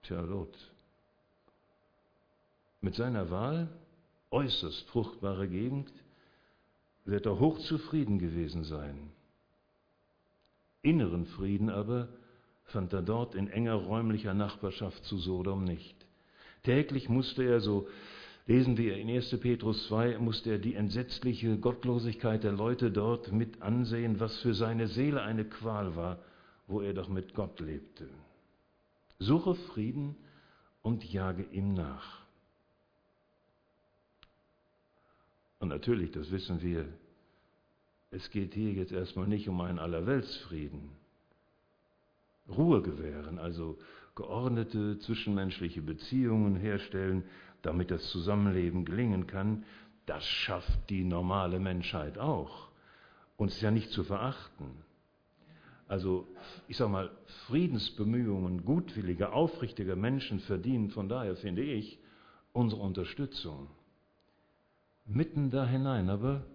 Tja, 0.03 0.21
Lot. 0.21 0.57
Mit 2.81 2.95
seiner 2.95 3.29
Wahl, 3.29 3.69
äußerst 4.31 4.89
fruchtbare 4.89 5.47
Gegend, 5.47 5.91
wird 7.05 7.25
er 7.25 7.39
hochzufrieden 7.39 8.19
gewesen 8.19 8.63
sein. 8.63 9.11
Inneren 10.81 11.25
Frieden 11.25 11.69
aber 11.69 12.07
fand 12.65 12.93
er 12.93 13.01
dort 13.01 13.35
in 13.35 13.49
enger 13.49 13.75
räumlicher 13.75 14.33
Nachbarschaft 14.33 15.03
zu 15.03 15.17
Sodom 15.17 15.65
nicht. 15.65 15.95
Täglich 16.63 17.09
musste 17.09 17.43
er, 17.43 17.59
so 17.59 17.89
lesen 18.47 18.77
wir 18.77 18.95
in 18.95 19.09
1. 19.09 19.37
Petrus 19.41 19.87
2, 19.87 20.17
musste 20.19 20.51
er 20.51 20.57
die 20.57 20.75
entsetzliche 20.75 21.57
Gottlosigkeit 21.57 22.43
der 22.43 22.53
Leute 22.53 22.91
dort 22.91 23.33
mit 23.33 23.61
ansehen, 23.61 24.21
was 24.21 24.37
für 24.39 24.53
seine 24.53 24.87
Seele 24.87 25.21
eine 25.21 25.43
Qual 25.43 25.97
war, 25.97 26.19
wo 26.73 26.81
er 26.81 26.93
doch 26.93 27.07
mit 27.07 27.35
Gott 27.35 27.59
lebte. 27.59 28.09
Suche 29.19 29.53
Frieden 29.53 30.15
und 30.81 31.05
jage 31.05 31.43
ihm 31.43 31.75
nach. 31.75 32.23
Und 35.59 35.69
natürlich, 35.69 36.11
das 36.11 36.31
wissen 36.31 36.63
wir, 36.63 36.87
es 38.09 38.27
geht 38.31 38.55
hier 38.55 38.73
jetzt 38.73 38.91
erstmal 38.91 39.27
nicht 39.27 39.47
um 39.47 39.61
einen 39.61 39.77
Allerweltsfrieden. 39.77 40.89
Ruhe 42.49 42.81
gewähren, 42.81 43.37
also 43.37 43.77
geordnete 44.15 44.97
zwischenmenschliche 44.97 45.83
Beziehungen 45.83 46.55
herstellen, 46.55 47.23
damit 47.61 47.91
das 47.91 48.03
Zusammenleben 48.09 48.83
gelingen 48.83 49.27
kann, 49.27 49.63
das 50.07 50.25
schafft 50.25 50.89
die 50.89 51.03
normale 51.03 51.59
Menschheit 51.59 52.17
auch. 52.17 52.69
Uns 53.37 53.61
ja 53.61 53.69
nicht 53.69 53.91
zu 53.91 54.03
verachten. 54.03 54.83
Also, 55.87 56.27
ich 56.67 56.77
sage 56.77 56.91
mal, 56.91 57.11
Friedensbemühungen 57.47 58.63
gutwilliger, 58.65 59.33
aufrichtiger 59.33 59.95
Menschen 59.95 60.39
verdienen 60.39 60.89
von 60.89 61.09
daher, 61.09 61.35
finde 61.35 61.63
ich, 61.63 61.99
unsere 62.53 62.81
Unterstützung. 62.81 63.67
Mitten 65.05 65.49
da 65.49 65.67
hinein 65.67 66.09
aber 66.09 66.45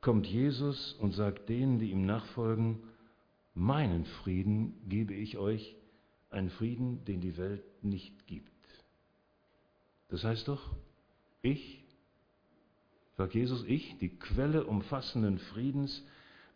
kommt 0.00 0.26
Jesus 0.26 0.92
und 0.94 1.12
sagt 1.12 1.48
denen, 1.48 1.78
die 1.78 1.90
ihm 1.90 2.04
nachfolgen, 2.04 2.80
meinen 3.54 4.04
Frieden 4.04 4.74
gebe 4.88 5.14
ich 5.14 5.38
euch, 5.38 5.76
einen 6.30 6.50
Frieden, 6.50 7.04
den 7.04 7.20
die 7.20 7.36
Welt 7.36 7.62
nicht 7.82 8.26
gibt. 8.26 8.50
Das 10.08 10.24
heißt 10.24 10.48
doch, 10.48 10.60
ich, 11.42 11.84
sagt 13.16 13.34
Jesus, 13.34 13.64
ich, 13.66 13.96
die 13.98 14.10
Quelle 14.10 14.64
umfassenden 14.64 15.38
Friedens, 15.38 16.04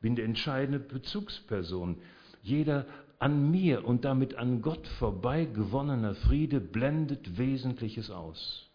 bin 0.00 0.16
die 0.16 0.22
entscheidende 0.22 0.78
Bezugsperson. 0.78 1.98
Jeder 2.42 2.86
an 3.18 3.50
mir 3.50 3.84
und 3.84 4.04
damit 4.04 4.36
an 4.36 4.62
Gott 4.62 4.86
vorbei 4.98 5.44
gewonnener 5.44 6.14
Friede 6.14 6.60
blendet 6.60 7.36
Wesentliches 7.36 8.10
aus. 8.10 8.68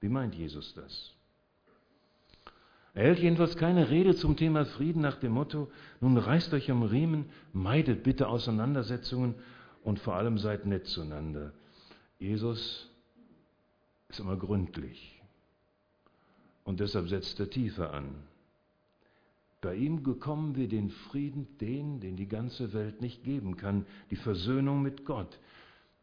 Wie 0.00 0.08
meint 0.08 0.34
Jesus 0.34 0.74
das? 0.74 1.12
Er 2.94 3.04
hält 3.04 3.20
jedenfalls 3.20 3.56
keine 3.56 3.88
Rede 3.90 4.16
zum 4.16 4.36
Thema 4.36 4.64
Frieden 4.64 5.00
nach 5.00 5.16
dem 5.16 5.32
Motto, 5.32 5.70
nun 6.00 6.16
reißt 6.16 6.52
euch 6.54 6.70
am 6.70 6.82
Riemen, 6.82 7.26
meidet 7.52 8.02
bitte 8.02 8.26
Auseinandersetzungen 8.26 9.36
und 9.84 10.00
vor 10.00 10.16
allem 10.16 10.38
seid 10.38 10.66
nett 10.66 10.86
zueinander. 10.86 11.52
Jesus 12.18 12.88
ist 14.08 14.18
immer 14.18 14.36
gründlich 14.36 15.20
und 16.64 16.80
deshalb 16.80 17.08
setzt 17.08 17.38
er 17.38 17.48
tiefer 17.48 17.94
an. 17.94 18.08
Bei 19.60 19.74
ihm 19.74 20.02
bekommen 20.02 20.56
wir 20.56 20.68
den 20.68 20.90
Frieden, 20.90 21.46
den, 21.58 22.00
den 22.00 22.16
die 22.16 22.28
ganze 22.28 22.72
Welt 22.72 23.00
nicht 23.00 23.24
geben 23.24 23.56
kann, 23.56 23.84
die 24.10 24.16
Versöhnung 24.16 24.80
mit 24.82 25.04
Gott. 25.04 25.38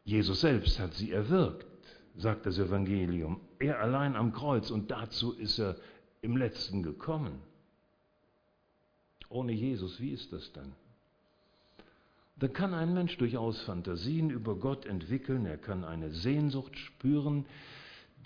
Jesus 0.04 0.40
selbst 0.40 0.78
hat 0.78 0.94
sie 0.94 1.10
erwirkt, 1.10 1.66
sagt 2.16 2.46
das 2.46 2.58
Evangelium. 2.58 3.40
Er 3.58 3.80
allein 3.80 4.14
am 4.14 4.32
Kreuz 4.32 4.70
und 4.70 4.90
dazu 4.90 5.32
ist 5.32 5.58
er 5.58 5.76
im 6.22 6.36
letzten 6.36 6.82
gekommen. 6.82 7.40
Ohne 9.28 9.52
Jesus, 9.52 10.00
wie 10.00 10.12
ist 10.12 10.32
das 10.32 10.52
dann? 10.52 10.72
Da 12.36 12.46
kann 12.46 12.72
ein 12.72 12.94
Mensch 12.94 13.18
durchaus 13.18 13.60
Fantasien 13.62 14.30
über 14.30 14.54
Gott 14.54 14.86
entwickeln, 14.86 15.44
er 15.44 15.58
kann 15.58 15.84
eine 15.84 16.10
Sehnsucht 16.10 16.78
spüren, 16.78 17.44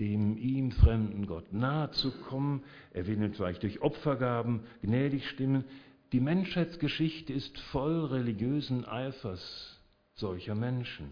dem 0.02 0.36
ihm 0.36 0.72
fremden 0.72 1.26
Gott 1.26 1.52
nahe 1.52 1.92
zu 1.92 2.10
kommen, 2.10 2.64
er 2.92 3.06
will 3.06 3.22
ihn 3.22 3.34
vielleicht 3.34 3.62
durch 3.62 3.80
Opfergaben 3.82 4.64
gnädig 4.82 5.28
stimmen. 5.28 5.64
Die 6.10 6.20
Menschheitsgeschichte 6.20 7.32
ist 7.32 7.58
voll 7.70 8.06
religiösen 8.06 8.84
Eifers 8.84 9.80
solcher 10.14 10.54
Menschen. 10.54 11.10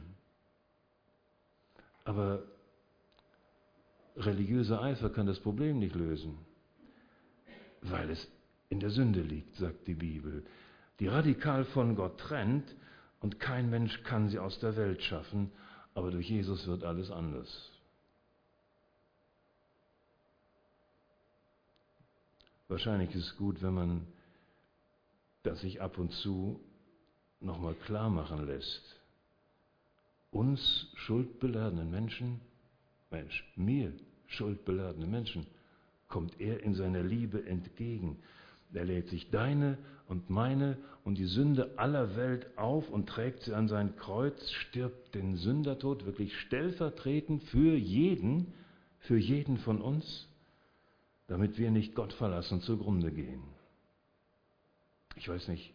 Aber 2.05 2.43
religiöser 4.17 4.83
Eifer 4.83 5.11
kann 5.11 5.27
das 5.27 5.39
Problem 5.39 5.79
nicht 5.79 5.95
lösen 5.95 6.37
weil 7.83 8.11
es 8.11 8.31
in 8.69 8.81
der 8.81 8.91
Sünde 8.91 9.23
liegt, 9.23 9.57
sagt 9.57 9.87
die 9.87 9.95
Bibel, 9.95 10.45
die 10.99 11.07
radikal 11.07 11.65
von 11.65 11.97
Gott 11.97 12.19
trennt 12.19 12.75
und 13.21 13.41
kein 13.41 13.71
Mensch 13.71 14.03
kann 14.03 14.29
sie 14.29 14.39
aus 14.39 14.59
der 14.61 14.77
Welt 14.77 15.03
schaffen, 15.03 15.51
aber 15.95 16.11
durch 16.11 16.29
Jesus 16.29 16.67
wird 16.67 16.85
alles 16.85 17.11
anders. 17.11 17.71
Wahrscheinlich 22.71 23.13
ist 23.17 23.27
es 23.27 23.37
gut, 23.37 23.63
wenn 23.63 23.75
man 23.75 24.07
das 25.43 25.61
sich 25.61 25.83
ab 25.83 25.99
und 25.99 26.13
zu 26.13 26.61
nochmal 27.41 27.75
klar 27.75 28.09
machen 28.11 28.47
lässt. 28.47 28.97
Uns 30.31 30.87
schuldbeladenen 30.95 31.91
Menschen, 31.91 32.41
Mensch, 33.11 33.45
mir 33.57 33.93
schuldbeladene 34.29 35.07
Menschen, 35.07 35.49
kommt 36.07 36.41
er 36.41 36.63
in 36.63 36.75
seiner 36.75 37.03
Liebe 37.03 37.45
entgegen. 37.45 38.23
Er 38.73 38.85
lädt 38.85 39.09
sich 39.09 39.31
deine 39.31 39.77
und 40.07 40.31
meine 40.31 40.79
und 41.03 41.19
die 41.19 41.27
Sünde 41.27 41.77
aller 41.77 42.15
Welt 42.15 42.57
auf 42.57 42.89
und 42.89 43.09
trägt 43.09 43.43
sie 43.43 43.53
an 43.53 43.67
sein 43.67 43.97
Kreuz, 43.97 44.49
stirbt 44.53 45.17
den 45.17 45.35
Sündertod 45.35 46.07
wirklich 46.07 46.39
stellvertretend 46.39 47.43
für 47.43 47.75
jeden, 47.75 48.53
für 49.01 49.19
jeden 49.19 49.59
von 49.59 49.81
uns, 49.81 50.30
damit 51.31 51.59
wir 51.59 51.71
nicht 51.71 51.95
Gott 51.95 52.13
verlassen 52.13 52.61
zugrunde 52.61 53.13
gehen. 53.13 53.41
Ich 55.15 55.29
weiß 55.29 55.47
nicht, 55.47 55.73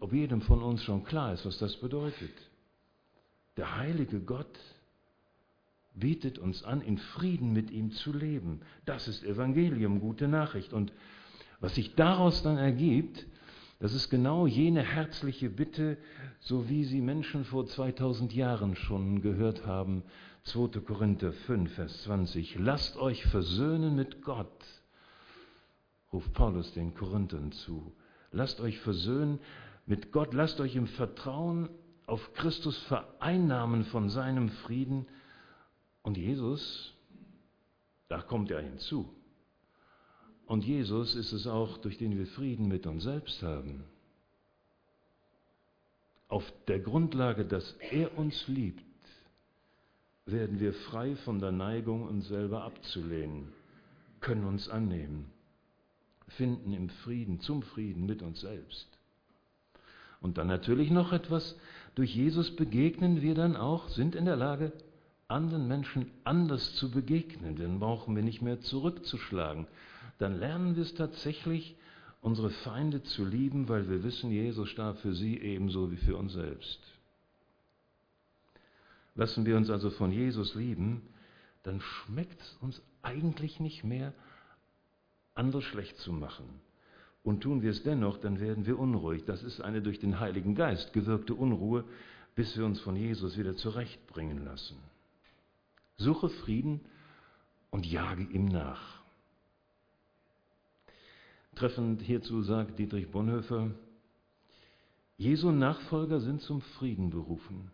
ob 0.00 0.12
jedem 0.12 0.40
von 0.40 0.64
uns 0.64 0.82
schon 0.82 1.04
klar 1.04 1.32
ist, 1.32 1.46
was 1.46 1.58
das 1.58 1.76
bedeutet. 1.76 2.32
Der 3.56 3.76
heilige 3.76 4.18
Gott 4.18 4.58
bietet 5.94 6.40
uns 6.40 6.64
an, 6.64 6.80
in 6.80 6.98
Frieden 6.98 7.52
mit 7.52 7.70
ihm 7.70 7.92
zu 7.92 8.12
leben. 8.12 8.60
Das 8.84 9.06
ist 9.06 9.22
Evangelium, 9.22 10.00
gute 10.00 10.26
Nachricht. 10.26 10.72
Und 10.72 10.92
was 11.60 11.76
sich 11.76 11.94
daraus 11.94 12.42
dann 12.42 12.58
ergibt, 12.58 13.26
das 13.78 13.94
ist 13.94 14.10
genau 14.10 14.48
jene 14.48 14.82
herzliche 14.82 15.50
Bitte, 15.50 15.98
so 16.40 16.68
wie 16.68 16.82
sie 16.82 17.00
Menschen 17.00 17.44
vor 17.44 17.66
2000 17.66 18.34
Jahren 18.34 18.74
schon 18.74 19.22
gehört 19.22 19.66
haben. 19.66 20.02
2. 20.44 20.80
Korinther 20.80 21.32
5, 21.32 21.72
Vers 21.72 22.02
20. 22.04 22.56
Lasst 22.58 22.96
euch 22.96 23.24
versöhnen 23.26 23.96
mit 23.96 24.22
Gott, 24.22 24.64
ruft 26.12 26.32
Paulus 26.32 26.72
den 26.72 26.94
Korinthern 26.94 27.52
zu. 27.52 27.92
Lasst 28.32 28.60
euch 28.60 28.78
versöhnen 28.80 29.40
mit 29.86 30.12
Gott, 30.12 30.34
lasst 30.34 30.60
euch 30.60 30.76
im 30.76 30.86
Vertrauen 30.86 31.68
auf 32.06 32.32
Christus 32.34 32.78
vereinnahmen 32.84 33.84
von 33.84 34.08
seinem 34.08 34.48
Frieden 34.48 35.06
und 36.02 36.16
Jesus, 36.16 36.94
da 38.08 38.22
kommt 38.22 38.50
er 38.50 38.62
hinzu. 38.62 39.14
Und 40.46 40.64
Jesus 40.64 41.14
ist 41.14 41.32
es 41.32 41.46
auch, 41.46 41.76
durch 41.76 41.98
den 41.98 42.16
wir 42.16 42.26
Frieden 42.26 42.68
mit 42.68 42.86
uns 42.86 43.02
selbst 43.04 43.42
haben. 43.42 43.84
Auf 46.28 46.50
der 46.66 46.80
Grundlage, 46.80 47.44
dass 47.44 47.72
er 47.90 48.16
uns 48.16 48.48
liebt, 48.48 48.82
werden 50.30 50.60
wir 50.60 50.72
frei 50.72 51.16
von 51.16 51.40
der 51.40 51.52
Neigung, 51.52 52.06
uns 52.06 52.28
selber 52.28 52.64
abzulehnen, 52.64 53.52
können 54.20 54.44
uns 54.44 54.68
annehmen, 54.68 55.30
finden 56.28 56.72
im 56.72 56.88
Frieden, 56.88 57.40
zum 57.40 57.62
Frieden 57.62 58.06
mit 58.06 58.22
uns 58.22 58.40
selbst. 58.40 58.88
Und 60.20 60.38
dann 60.38 60.48
natürlich 60.48 60.90
noch 60.90 61.12
etwas, 61.12 61.56
durch 61.94 62.14
Jesus 62.14 62.54
begegnen 62.56 63.22
wir 63.22 63.34
dann 63.34 63.56
auch, 63.56 63.88
sind 63.88 64.14
in 64.14 64.24
der 64.24 64.36
Lage, 64.36 64.72
anderen 65.28 65.68
Menschen 65.68 66.10
anders 66.24 66.74
zu 66.76 66.90
begegnen, 66.90 67.56
dann 67.56 67.78
brauchen 67.78 68.16
wir 68.16 68.22
nicht 68.22 68.40
mehr 68.40 68.60
zurückzuschlagen. 68.60 69.66
Dann 70.18 70.38
lernen 70.38 70.74
wir 70.74 70.82
es 70.82 70.94
tatsächlich, 70.94 71.76
unsere 72.20 72.50
Feinde 72.50 73.02
zu 73.02 73.24
lieben, 73.24 73.68
weil 73.68 73.88
wir 73.88 74.02
wissen, 74.02 74.30
Jesus 74.30 74.68
starb 74.68 74.98
für 74.98 75.14
sie 75.14 75.38
ebenso 75.38 75.92
wie 75.92 75.96
für 75.96 76.16
uns 76.16 76.32
selbst. 76.32 76.80
Lassen 79.18 79.44
wir 79.46 79.56
uns 79.56 79.68
also 79.68 79.90
von 79.90 80.12
Jesus 80.12 80.54
lieben, 80.54 81.02
dann 81.64 81.80
schmeckt 81.80 82.40
es 82.40 82.56
uns 82.60 82.80
eigentlich 83.02 83.58
nicht 83.58 83.82
mehr, 83.82 84.14
andere 85.34 85.60
schlecht 85.60 85.98
zu 85.98 86.12
machen. 86.12 86.46
Und 87.24 87.40
tun 87.40 87.60
wir 87.60 87.72
es 87.72 87.82
dennoch, 87.82 88.18
dann 88.18 88.38
werden 88.38 88.64
wir 88.64 88.78
unruhig. 88.78 89.24
Das 89.24 89.42
ist 89.42 89.60
eine 89.60 89.82
durch 89.82 89.98
den 89.98 90.20
Heiligen 90.20 90.54
Geist 90.54 90.92
gewirkte 90.92 91.34
Unruhe, 91.34 91.82
bis 92.36 92.56
wir 92.56 92.64
uns 92.64 92.78
von 92.78 92.94
Jesus 92.94 93.36
wieder 93.36 93.56
zurechtbringen 93.56 94.44
lassen. 94.44 94.76
Suche 95.96 96.28
Frieden 96.28 96.80
und 97.70 97.86
jage 97.86 98.22
ihm 98.22 98.44
nach. 98.44 99.00
Treffend 101.56 102.02
hierzu 102.02 102.42
sagt 102.42 102.78
Dietrich 102.78 103.10
Bonhoeffer, 103.10 103.72
Jesu 105.16 105.50
Nachfolger 105.50 106.20
sind 106.20 106.40
zum 106.40 106.60
Frieden 106.60 107.10
berufen. 107.10 107.72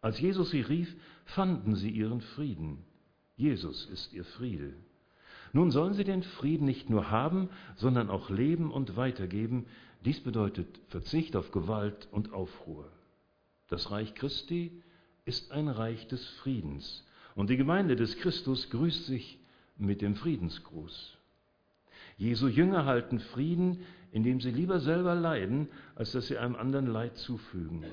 Als 0.00 0.20
Jesus 0.20 0.50
sie 0.50 0.62
rief, 0.62 0.94
fanden 1.24 1.74
sie 1.74 1.90
ihren 1.90 2.20
Frieden. 2.20 2.84
Jesus 3.36 3.86
ist 3.86 4.12
ihr 4.12 4.24
Friede. 4.24 4.72
Nun 5.52 5.70
sollen 5.70 5.94
sie 5.94 6.04
den 6.04 6.22
Frieden 6.22 6.64
nicht 6.64 6.90
nur 6.90 7.10
haben, 7.10 7.48
sondern 7.76 8.08
auch 8.08 8.30
leben 8.30 8.70
und 8.70 8.96
weitergeben. 8.96 9.66
Dies 10.04 10.20
bedeutet 10.20 10.80
Verzicht 10.88 11.36
auf 11.36 11.50
Gewalt 11.50 12.08
und 12.12 12.32
Aufruhr. 12.32 12.86
Das 13.68 13.90
Reich 13.90 14.14
Christi 14.14 14.72
ist 15.24 15.52
ein 15.52 15.68
Reich 15.68 16.06
des 16.08 16.26
Friedens. 16.42 17.04
Und 17.34 17.50
die 17.50 17.56
Gemeinde 17.56 17.96
des 17.96 18.16
Christus 18.16 18.70
grüßt 18.70 19.06
sich 19.06 19.38
mit 19.76 20.02
dem 20.02 20.14
Friedensgruß. 20.16 21.16
Jesu 22.16 22.48
Jünger 22.48 22.84
halten 22.84 23.18
Frieden, 23.18 23.82
indem 24.12 24.40
sie 24.40 24.50
lieber 24.50 24.80
selber 24.80 25.14
leiden, 25.14 25.68
als 25.94 26.12
dass 26.12 26.26
sie 26.26 26.38
einem 26.38 26.56
anderen 26.56 26.86
Leid 26.86 27.16
zufügen. 27.16 27.84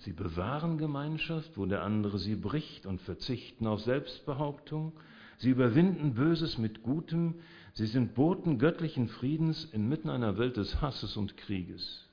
Sie 0.00 0.12
bewahren 0.12 0.78
Gemeinschaft, 0.78 1.58
wo 1.58 1.66
der 1.66 1.82
andere 1.82 2.18
sie 2.18 2.34
bricht 2.34 2.86
und 2.86 3.02
verzichten 3.02 3.66
auf 3.66 3.82
Selbstbehauptung. 3.82 4.92
Sie 5.38 5.50
überwinden 5.50 6.14
Böses 6.14 6.56
mit 6.56 6.82
Gutem. 6.82 7.34
Sie 7.74 7.86
sind 7.86 8.14
Boten 8.14 8.58
göttlichen 8.58 9.08
Friedens 9.08 9.64
inmitten 9.72 10.08
einer 10.08 10.38
Welt 10.38 10.56
des 10.56 10.80
Hasses 10.80 11.18
und 11.18 11.36
Krieges. 11.36 12.08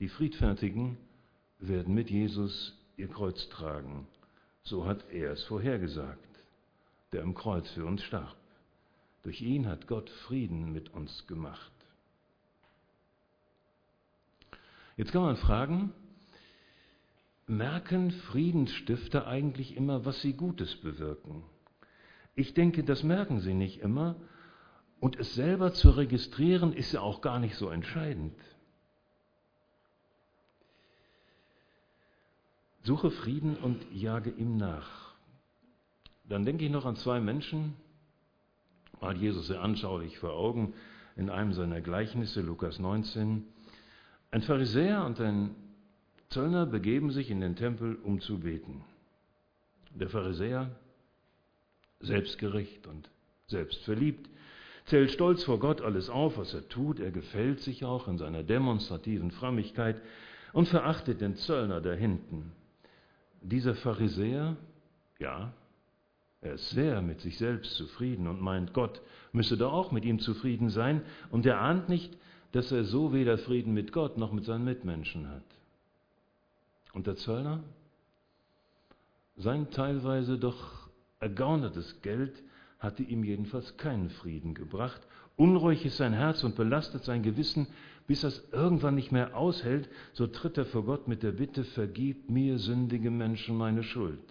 Die 0.00 0.08
Friedfertigen 0.08 0.96
werden 1.58 1.94
mit 1.94 2.10
Jesus 2.10 2.74
ihr 2.96 3.08
Kreuz 3.08 3.48
tragen. 3.50 4.06
So 4.62 4.86
hat 4.86 5.04
er 5.10 5.32
es 5.32 5.44
vorhergesagt, 5.44 6.18
der 7.12 7.24
am 7.24 7.34
Kreuz 7.34 7.68
für 7.72 7.84
uns 7.84 8.02
starb. 8.02 8.36
Durch 9.22 9.42
ihn 9.42 9.66
hat 9.66 9.86
Gott 9.86 10.08
Frieden 10.08 10.72
mit 10.72 10.94
uns 10.94 11.26
gemacht. 11.26 11.72
Jetzt 14.96 15.12
kann 15.12 15.22
man 15.22 15.36
fragen, 15.36 15.92
merken 17.46 18.10
Friedensstifter 18.10 19.26
eigentlich 19.26 19.76
immer, 19.76 20.04
was 20.04 20.20
sie 20.20 20.32
Gutes 20.32 20.76
bewirken? 20.76 21.44
Ich 22.34 22.54
denke, 22.54 22.84
das 22.84 23.02
merken 23.02 23.40
sie 23.40 23.54
nicht 23.54 23.80
immer. 23.80 24.16
Und 25.00 25.18
es 25.18 25.34
selber 25.34 25.72
zu 25.72 25.90
registrieren, 25.90 26.72
ist 26.72 26.92
ja 26.92 27.00
auch 27.00 27.20
gar 27.20 27.38
nicht 27.38 27.56
so 27.56 27.68
entscheidend. 27.68 28.34
Suche 32.82 33.10
Frieden 33.10 33.56
und 33.56 33.84
jage 33.92 34.30
ihm 34.30 34.56
nach. 34.56 35.14
Dann 36.28 36.44
denke 36.44 36.64
ich 36.64 36.70
noch 36.70 36.86
an 36.86 36.96
zwei 36.96 37.20
Menschen, 37.20 37.74
mal 39.00 39.16
Jesus 39.16 39.46
sehr 39.46 39.60
anschaulich 39.60 40.18
vor 40.18 40.32
Augen 40.32 40.74
in 41.16 41.30
einem 41.30 41.52
seiner 41.52 41.80
Gleichnisse, 41.80 42.40
Lukas 42.40 42.78
19. 42.78 43.44
Ein 44.30 44.42
Pharisäer 44.42 45.04
und 45.04 45.20
ein 45.20 45.54
Zöllner 46.34 46.66
begeben 46.66 47.12
sich 47.12 47.30
in 47.30 47.40
den 47.40 47.54
Tempel, 47.54 47.96
um 48.02 48.20
zu 48.20 48.40
beten. 48.40 48.82
Der 49.94 50.08
Pharisäer, 50.08 50.68
selbstgerecht 52.00 52.88
und 52.88 53.08
selbstverliebt, 53.46 54.28
zählt 54.86 55.12
stolz 55.12 55.44
vor 55.44 55.60
Gott 55.60 55.80
alles 55.80 56.10
auf, 56.10 56.36
was 56.36 56.52
er 56.52 56.68
tut. 56.68 56.98
Er 56.98 57.12
gefällt 57.12 57.60
sich 57.60 57.84
auch 57.84 58.08
in 58.08 58.18
seiner 58.18 58.42
demonstrativen 58.42 59.30
Frömmigkeit 59.30 60.02
und 60.52 60.66
verachtet 60.66 61.20
den 61.20 61.36
Zöllner 61.36 61.80
da 61.80 61.92
hinten. 61.92 62.50
Dieser 63.40 63.76
Pharisäer, 63.76 64.56
ja, 65.20 65.52
er 66.40 66.54
ist 66.54 66.70
sehr 66.70 67.00
mit 67.00 67.20
sich 67.20 67.38
selbst 67.38 67.76
zufrieden 67.76 68.26
und 68.26 68.40
meint, 68.40 68.74
Gott 68.74 69.00
müsse 69.30 69.56
doch 69.56 69.72
auch 69.72 69.92
mit 69.92 70.04
ihm 70.04 70.18
zufrieden 70.18 70.68
sein. 70.68 71.02
Und 71.30 71.46
er 71.46 71.60
ahnt 71.60 71.88
nicht, 71.88 72.18
dass 72.50 72.72
er 72.72 72.82
so 72.82 73.12
weder 73.12 73.38
Frieden 73.38 73.72
mit 73.72 73.92
Gott 73.92 74.18
noch 74.18 74.32
mit 74.32 74.44
seinen 74.44 74.64
Mitmenschen 74.64 75.28
hat. 75.30 75.44
Und 76.94 77.06
der 77.06 77.16
Zöllner? 77.16 77.62
Sein 79.36 79.70
teilweise 79.70 80.38
doch 80.38 80.88
ergaunertes 81.18 82.00
Geld 82.02 82.42
hatte 82.78 83.02
ihm 83.02 83.24
jedenfalls 83.24 83.76
keinen 83.76 84.10
Frieden 84.10 84.54
gebracht. 84.54 85.00
Unruhig 85.36 85.84
ist 85.84 85.96
sein 85.96 86.12
Herz 86.12 86.44
und 86.44 86.54
belastet 86.54 87.02
sein 87.04 87.22
Gewissen, 87.22 87.66
bis 88.06 88.22
er 88.22 88.28
es 88.28 88.48
irgendwann 88.52 88.94
nicht 88.94 89.10
mehr 89.10 89.36
aushält, 89.36 89.88
so 90.12 90.26
tritt 90.26 90.56
er 90.58 90.66
vor 90.66 90.84
Gott 90.84 91.08
mit 91.08 91.22
der 91.22 91.32
Bitte, 91.32 91.64
vergib 91.64 92.30
mir, 92.30 92.58
sündige 92.58 93.10
Menschen, 93.10 93.56
meine 93.56 93.82
Schuld. 93.82 94.22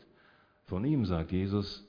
Von 0.65 0.85
ihm 0.85 1.05
sagt 1.05 1.31
Jesus, 1.31 1.85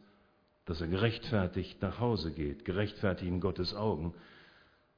dass 0.65 0.81
er 0.81 0.89
gerechtfertigt 0.89 1.81
nach 1.83 2.01
Hause 2.01 2.33
geht, 2.33 2.65
gerechtfertigt 2.65 3.31
in 3.31 3.41
Gottes 3.41 3.75
Augen. 3.75 4.15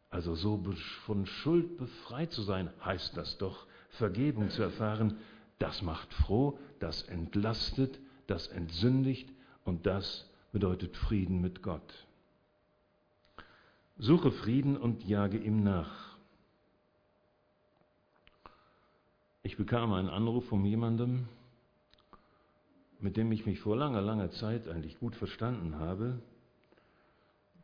Also 0.08 0.34
so 0.36 0.64
von 1.04 1.26
Schuld 1.26 1.76
befreit 1.76 2.32
zu 2.32 2.42
sein, 2.42 2.70
heißt 2.82 3.16
das 3.16 3.36
doch, 3.38 3.66
Vergebung 3.90 4.50
zu 4.50 4.62
erfahren, 4.62 5.18
das 5.58 5.82
macht 5.82 6.12
froh, 6.12 6.58
das 6.78 7.02
entlastet, 7.02 7.98
das 8.26 8.48
entsündigt 8.48 9.32
und 9.64 9.86
das 9.86 10.28
bedeutet 10.52 10.96
Frieden 10.96 11.40
mit 11.40 11.62
Gott. 11.62 12.06
Suche 13.98 14.30
Frieden 14.30 14.76
und 14.76 15.04
jage 15.04 15.38
ihm 15.38 15.62
nach. 15.62 16.16
Ich 19.42 19.56
bekam 19.56 19.92
einen 19.92 20.08
Anruf 20.08 20.46
von 20.48 20.64
jemandem, 20.64 21.28
mit 23.00 23.16
dem 23.16 23.32
ich 23.32 23.46
mich 23.46 23.60
vor 23.60 23.76
langer, 23.76 24.02
langer 24.02 24.30
Zeit 24.30 24.68
eigentlich 24.68 24.98
gut 24.98 25.14
verstanden 25.16 25.78
habe. 25.78 26.20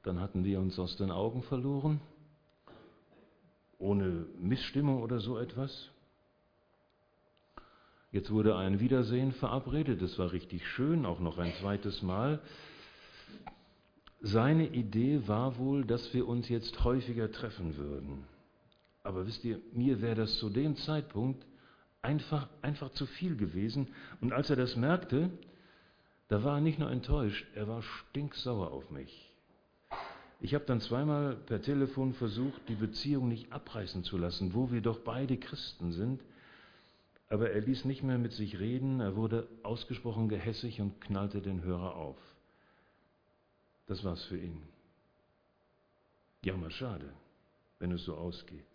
Dann 0.03 0.21
hatten 0.21 0.45
wir 0.45 0.59
uns 0.61 0.79
aus 0.79 0.97
den 0.97 1.11
Augen 1.11 1.43
verloren, 1.43 2.01
ohne 3.79 4.27
Missstimmung 4.39 5.03
oder 5.03 5.21
so 5.21 5.39
etwas. 5.39 5.92
Jetzt 8.13 8.31
wurde 8.31 8.57
ein 8.57 8.79
Wiedersehen 8.79 9.33
verabredet, 9.33 10.03
das 10.03 10.19
war 10.19 10.33
richtig 10.33 10.69
schön, 10.69 11.07
auch 11.07 11.19
noch 11.19 11.39
ein 11.39 11.55
zweites 11.55 12.03
Mal. 12.03 12.41
Seine 14.21 14.69
Idee 14.69 15.27
war 15.27 15.57
wohl, 15.57 15.87
dass 15.87 16.13
wir 16.13 16.29
uns 16.29 16.51
jetzt 16.51 16.85
häufiger 16.85 17.33
treffen 17.33 17.79
würden. 17.79 18.25
Aber 19.03 19.27
wisst 19.27 19.45
ihr, 19.45 19.61
mir 19.73 20.03
wäre 20.03 20.15
das 20.15 20.39
zu 20.39 20.51
dem 20.51 20.77
Zeitpunkt 20.77 21.45
einfach, 22.03 22.49
einfach 22.61 22.91
zu 22.93 23.07
viel 23.07 23.35
gewesen. 23.35 23.89
Und 24.21 24.35
als 24.35 24.51
er 24.51 24.57
das 24.57 24.77
merkte, 24.77 25.31
da 26.29 26.45
war 26.45 26.57
er 26.57 26.61
nicht 26.61 26.79
nur 26.79 26.91
enttäuscht, 26.91 27.47
er 27.55 27.67
war 27.67 27.83
stinksauer 27.83 28.73
auf 28.73 28.91
mich. 28.91 29.33
Ich 30.41 30.55
habe 30.55 30.67
dann 30.67 30.81
zweimal 30.81 31.37
per 31.37 31.63
Telefon 31.63 32.13
versucht, 32.13 32.61
die 32.69 32.75
Beziehung 32.75 33.29
nicht 33.29 33.51
abreißen 33.53 34.05
zu 34.05 34.19
lassen, 34.19 34.53
wo 34.53 34.71
wir 34.71 34.83
doch 34.83 34.99
beide 34.99 35.39
Christen 35.39 35.93
sind. 35.93 36.21
Aber 37.33 37.51
er 37.51 37.63
ließ 37.63 37.87
nicht 37.87 38.03
mehr 38.03 38.19
mit 38.19 38.33
sich 38.33 38.59
reden, 38.59 39.01
er 39.01 39.17
wurde 39.17 39.49
ausgesprochen 39.63 40.29
gehässig 40.29 40.83
und 40.83 41.01
knallte 41.01 41.41
den 41.41 41.63
Hörer 41.63 41.97
auf. 41.97 42.19
Das 43.87 44.05
war's 44.05 44.23
für 44.25 44.37
ihn. 44.37 44.63
Ja, 46.45 46.55
mal 46.59 46.71
schade, 46.71 47.11
wenn 47.79 47.91
es 47.91 48.05
so 48.05 48.17
ausgeht. 48.17 48.67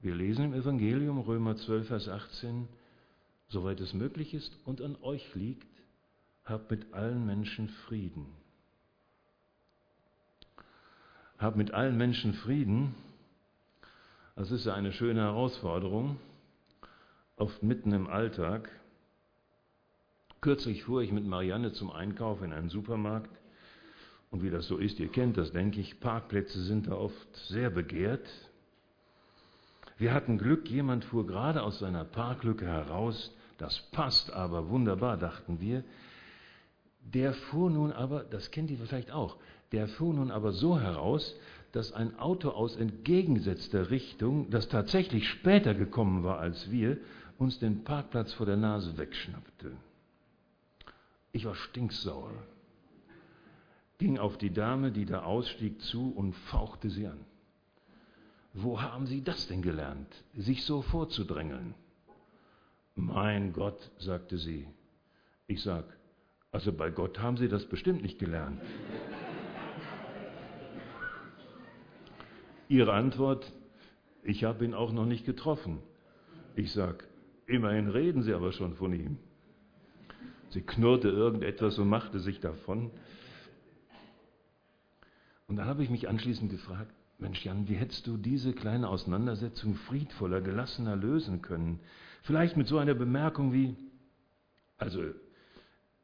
Wir 0.00 0.14
lesen 0.14 0.46
im 0.46 0.54
Evangelium 0.54 1.18
Römer 1.18 1.54
12, 1.54 1.88
Vers 1.88 2.08
18, 2.08 2.66
soweit 3.48 3.80
es 3.80 3.92
möglich 3.92 4.32
ist 4.32 4.56
und 4.64 4.80
an 4.80 4.96
euch 5.02 5.34
liegt, 5.34 5.68
habt 6.46 6.70
mit 6.70 6.94
allen 6.94 7.26
Menschen 7.26 7.68
Frieden. 7.86 8.24
Habt 11.36 11.58
mit 11.58 11.72
allen 11.72 11.98
Menschen 11.98 12.32
Frieden, 12.32 12.94
das 14.36 14.50
ist 14.50 14.66
ja 14.66 14.74
eine 14.74 14.92
schöne 14.92 15.20
Herausforderung, 15.20 16.16
oft 17.36 17.62
mitten 17.62 17.92
im 17.92 18.08
Alltag. 18.08 18.70
Kürzlich 20.40 20.84
fuhr 20.84 21.02
ich 21.02 21.12
mit 21.12 21.26
Marianne 21.26 21.72
zum 21.72 21.90
Einkauf 21.90 22.42
in 22.42 22.52
einen 22.52 22.68
Supermarkt. 22.68 23.30
Und 24.30 24.42
wie 24.42 24.50
das 24.50 24.66
so 24.66 24.78
ist, 24.78 24.98
ihr 24.98 25.08
kennt 25.08 25.36
das, 25.36 25.52
denke 25.52 25.80
ich, 25.80 26.00
Parkplätze 26.00 26.62
sind 26.62 26.86
da 26.86 26.92
oft 26.92 27.36
sehr 27.48 27.68
begehrt. 27.68 28.26
Wir 29.98 30.14
hatten 30.14 30.38
Glück, 30.38 30.68
jemand 30.70 31.04
fuhr 31.04 31.26
gerade 31.26 31.62
aus 31.62 31.78
seiner 31.78 32.04
Parklücke 32.04 32.66
heraus, 32.66 33.30
das 33.58 33.78
passt 33.92 34.32
aber 34.32 34.70
wunderbar, 34.70 35.18
dachten 35.18 35.60
wir. 35.60 35.84
Der 37.00 37.34
fuhr 37.34 37.70
nun 37.70 37.92
aber, 37.92 38.24
das 38.24 38.50
kennt 38.50 38.70
ihr 38.70 38.78
vielleicht 38.78 39.12
auch, 39.12 39.36
der 39.70 39.86
fuhr 39.86 40.14
nun 40.14 40.30
aber 40.30 40.52
so 40.52 40.80
heraus, 40.80 41.36
dass 41.72 41.92
ein 41.92 42.18
Auto 42.18 42.50
aus 42.50 42.76
entgegengesetzter 42.76 43.90
Richtung, 43.90 44.50
das 44.50 44.68
tatsächlich 44.68 45.28
später 45.28 45.74
gekommen 45.74 46.22
war 46.22 46.38
als 46.38 46.70
wir, 46.70 46.98
uns 47.38 47.58
den 47.58 47.82
Parkplatz 47.82 48.32
vor 48.34 48.46
der 48.46 48.56
Nase 48.56 48.96
wegschnappte. 48.98 49.72
Ich 51.32 51.46
war 51.46 51.54
stinksauer, 51.54 52.32
ging 53.98 54.18
auf 54.18 54.36
die 54.36 54.52
Dame, 54.52 54.92
die 54.92 55.06
da 55.06 55.22
ausstieg, 55.22 55.80
zu 55.80 56.10
und 56.10 56.34
fauchte 56.34 56.90
sie 56.90 57.06
an. 57.06 57.24
Wo 58.54 58.82
haben 58.82 59.06
Sie 59.06 59.22
das 59.22 59.46
denn 59.46 59.62
gelernt, 59.62 60.12
sich 60.36 60.64
so 60.64 60.82
vorzudrängeln? 60.82 61.74
Mein 62.94 63.54
Gott, 63.54 63.90
sagte 63.98 64.36
sie. 64.36 64.68
Ich 65.46 65.62
sag, 65.62 65.84
also 66.50 66.70
bei 66.70 66.90
Gott 66.90 67.18
haben 67.18 67.38
Sie 67.38 67.48
das 67.48 67.64
bestimmt 67.64 68.02
nicht 68.02 68.18
gelernt. 68.18 68.60
Ihre 72.72 72.94
Antwort, 72.94 73.52
ich 74.22 74.44
habe 74.44 74.64
ihn 74.64 74.72
auch 74.72 74.92
noch 74.92 75.04
nicht 75.04 75.26
getroffen. 75.26 75.80
Ich 76.56 76.72
sag, 76.72 77.06
immerhin 77.46 77.90
reden 77.90 78.22
Sie 78.22 78.32
aber 78.32 78.52
schon 78.52 78.76
von 78.76 78.94
ihm. 78.94 79.18
Sie 80.48 80.62
knurrte 80.62 81.08
irgendetwas 81.08 81.78
und 81.78 81.90
machte 81.90 82.18
sich 82.18 82.40
davon. 82.40 82.90
Und 85.48 85.56
dann 85.56 85.66
habe 85.66 85.82
ich 85.82 85.90
mich 85.90 86.08
anschließend 86.08 86.50
gefragt, 86.50 86.94
Mensch 87.18 87.44
Jan, 87.44 87.68
wie 87.68 87.74
hättest 87.74 88.06
du 88.06 88.16
diese 88.16 88.54
kleine 88.54 88.88
Auseinandersetzung 88.88 89.74
friedvoller, 89.74 90.40
gelassener 90.40 90.96
lösen 90.96 91.42
können? 91.42 91.78
Vielleicht 92.22 92.56
mit 92.56 92.68
so 92.68 92.78
einer 92.78 92.94
Bemerkung 92.94 93.52
wie, 93.52 93.76
also 94.78 95.02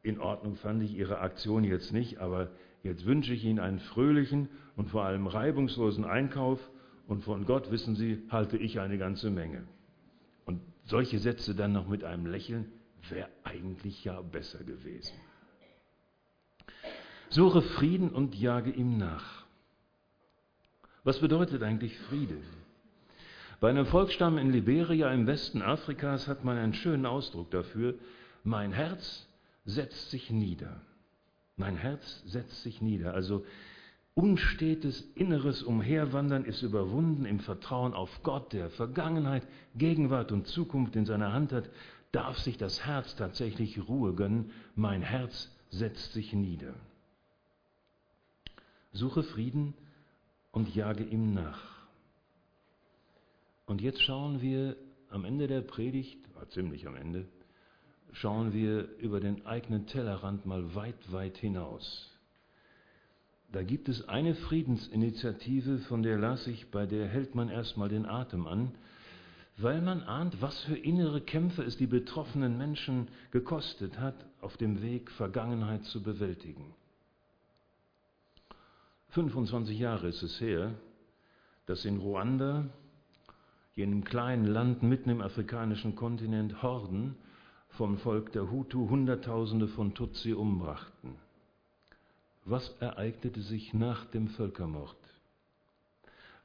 in 0.02 0.20
Ordnung 0.20 0.56
fand 0.56 0.82
ich 0.82 0.94
Ihre 0.94 1.20
Aktion 1.20 1.64
jetzt 1.64 1.94
nicht, 1.94 2.18
aber 2.18 2.50
jetzt 2.82 3.06
wünsche 3.06 3.32
ich 3.32 3.44
Ihnen 3.44 3.58
einen 3.58 3.80
fröhlichen 3.80 4.48
und 4.76 4.90
vor 4.90 5.04
allem 5.04 5.26
reibungslosen 5.26 6.04
Einkauf 6.04 6.60
und 7.06 7.24
von 7.24 7.46
Gott, 7.46 7.70
wissen 7.70 7.96
Sie, 7.96 8.22
halte 8.30 8.56
ich 8.56 8.80
eine 8.80 8.98
ganze 8.98 9.30
Menge. 9.30 9.64
Und 10.44 10.60
solche 10.84 11.18
Sätze 11.18 11.54
dann 11.54 11.72
noch 11.72 11.88
mit 11.88 12.04
einem 12.04 12.26
Lächeln 12.26 12.66
wäre 13.08 13.28
eigentlich 13.44 14.04
ja 14.04 14.20
besser 14.20 14.62
gewesen. 14.64 15.14
Suche 17.30 17.62
Frieden 17.62 18.10
und 18.10 18.34
jage 18.34 18.70
ihm 18.70 18.96
nach. 18.96 19.44
Was 21.04 21.20
bedeutet 21.20 21.62
eigentlich 21.62 21.98
Friede? 22.00 22.38
Bei 23.60 23.70
einem 23.70 23.86
Volksstamm 23.86 24.38
in 24.38 24.52
Liberia 24.52 25.10
im 25.12 25.26
Westen 25.26 25.62
Afrikas 25.62 26.28
hat 26.28 26.44
man 26.44 26.56
einen 26.56 26.74
schönen 26.74 27.06
Ausdruck 27.06 27.50
dafür. 27.50 27.94
Mein 28.44 28.72
Herz 28.72 29.26
setzt 29.64 30.10
sich 30.10 30.30
nieder. 30.30 30.80
Mein 31.58 31.76
Herz 31.76 32.22
setzt 32.24 32.62
sich 32.62 32.80
nieder. 32.80 33.14
Also 33.14 33.44
unstetes 34.14 35.00
inneres 35.16 35.62
Umherwandern 35.62 36.44
ist 36.44 36.62
überwunden 36.62 37.24
im 37.24 37.40
Vertrauen 37.40 37.94
auf 37.94 38.22
Gott, 38.22 38.52
der 38.52 38.70
Vergangenheit, 38.70 39.46
Gegenwart 39.74 40.30
und 40.32 40.46
Zukunft 40.46 40.94
in 40.96 41.04
seiner 41.04 41.32
Hand 41.32 41.52
hat, 41.52 41.68
darf 42.12 42.38
sich 42.38 42.56
das 42.56 42.86
Herz 42.86 43.16
tatsächlich 43.16 43.88
Ruhe 43.88 44.14
gönnen. 44.14 44.52
Mein 44.76 45.02
Herz 45.02 45.50
setzt 45.70 46.12
sich 46.12 46.32
nieder. 46.32 46.74
Suche 48.92 49.24
Frieden 49.24 49.74
und 50.52 50.74
jage 50.74 51.04
ihm 51.04 51.34
nach. 51.34 51.60
Und 53.66 53.82
jetzt 53.82 54.00
schauen 54.00 54.40
wir 54.40 54.76
am 55.10 55.24
Ende 55.24 55.48
der 55.48 55.60
Predigt, 55.60 56.18
ziemlich 56.50 56.86
am 56.86 56.94
Ende, 56.94 57.26
schauen 58.12 58.52
wir 58.52 58.88
über 58.98 59.20
den 59.20 59.46
eigenen 59.46 59.86
Tellerrand 59.86 60.46
mal 60.46 60.74
weit, 60.74 61.12
weit 61.12 61.36
hinaus. 61.36 62.10
Da 63.50 63.62
gibt 63.62 63.88
es 63.88 64.08
eine 64.08 64.34
Friedensinitiative, 64.34 65.78
von 65.80 66.02
der 66.02 66.18
las 66.18 66.46
ich, 66.46 66.70
bei 66.70 66.84
der 66.84 67.08
hält 67.08 67.34
man 67.34 67.48
erstmal 67.48 67.88
den 67.88 68.04
Atem 68.04 68.46
an, 68.46 68.72
weil 69.56 69.80
man 69.80 70.02
ahnt, 70.02 70.40
was 70.40 70.58
für 70.64 70.76
innere 70.76 71.20
Kämpfe 71.20 71.62
es 71.62 71.76
die 71.76 71.86
betroffenen 71.86 72.58
Menschen 72.58 73.08
gekostet 73.30 73.98
hat, 73.98 74.14
auf 74.40 74.56
dem 74.56 74.82
Weg 74.82 75.10
Vergangenheit 75.12 75.84
zu 75.84 76.02
bewältigen. 76.02 76.74
25 79.10 79.78
Jahre 79.78 80.08
ist 80.08 80.22
es 80.22 80.40
her, 80.40 80.74
dass 81.66 81.84
in 81.84 81.98
Ruanda 81.98 82.68
jenem 83.74 84.04
kleinen 84.04 84.44
Land 84.44 84.82
mitten 84.82 85.10
im 85.10 85.22
afrikanischen 85.22 85.96
Kontinent 85.96 86.62
Horden 86.62 87.16
vom 87.70 87.98
Volk 87.98 88.32
der 88.32 88.50
Hutu 88.50 88.88
Hunderttausende 88.88 89.68
von 89.68 89.94
Tutsi 89.94 90.32
umbrachten. 90.32 91.14
Was 92.44 92.74
ereignete 92.80 93.42
sich 93.42 93.74
nach 93.74 94.06
dem 94.06 94.28
Völkermord? 94.28 94.96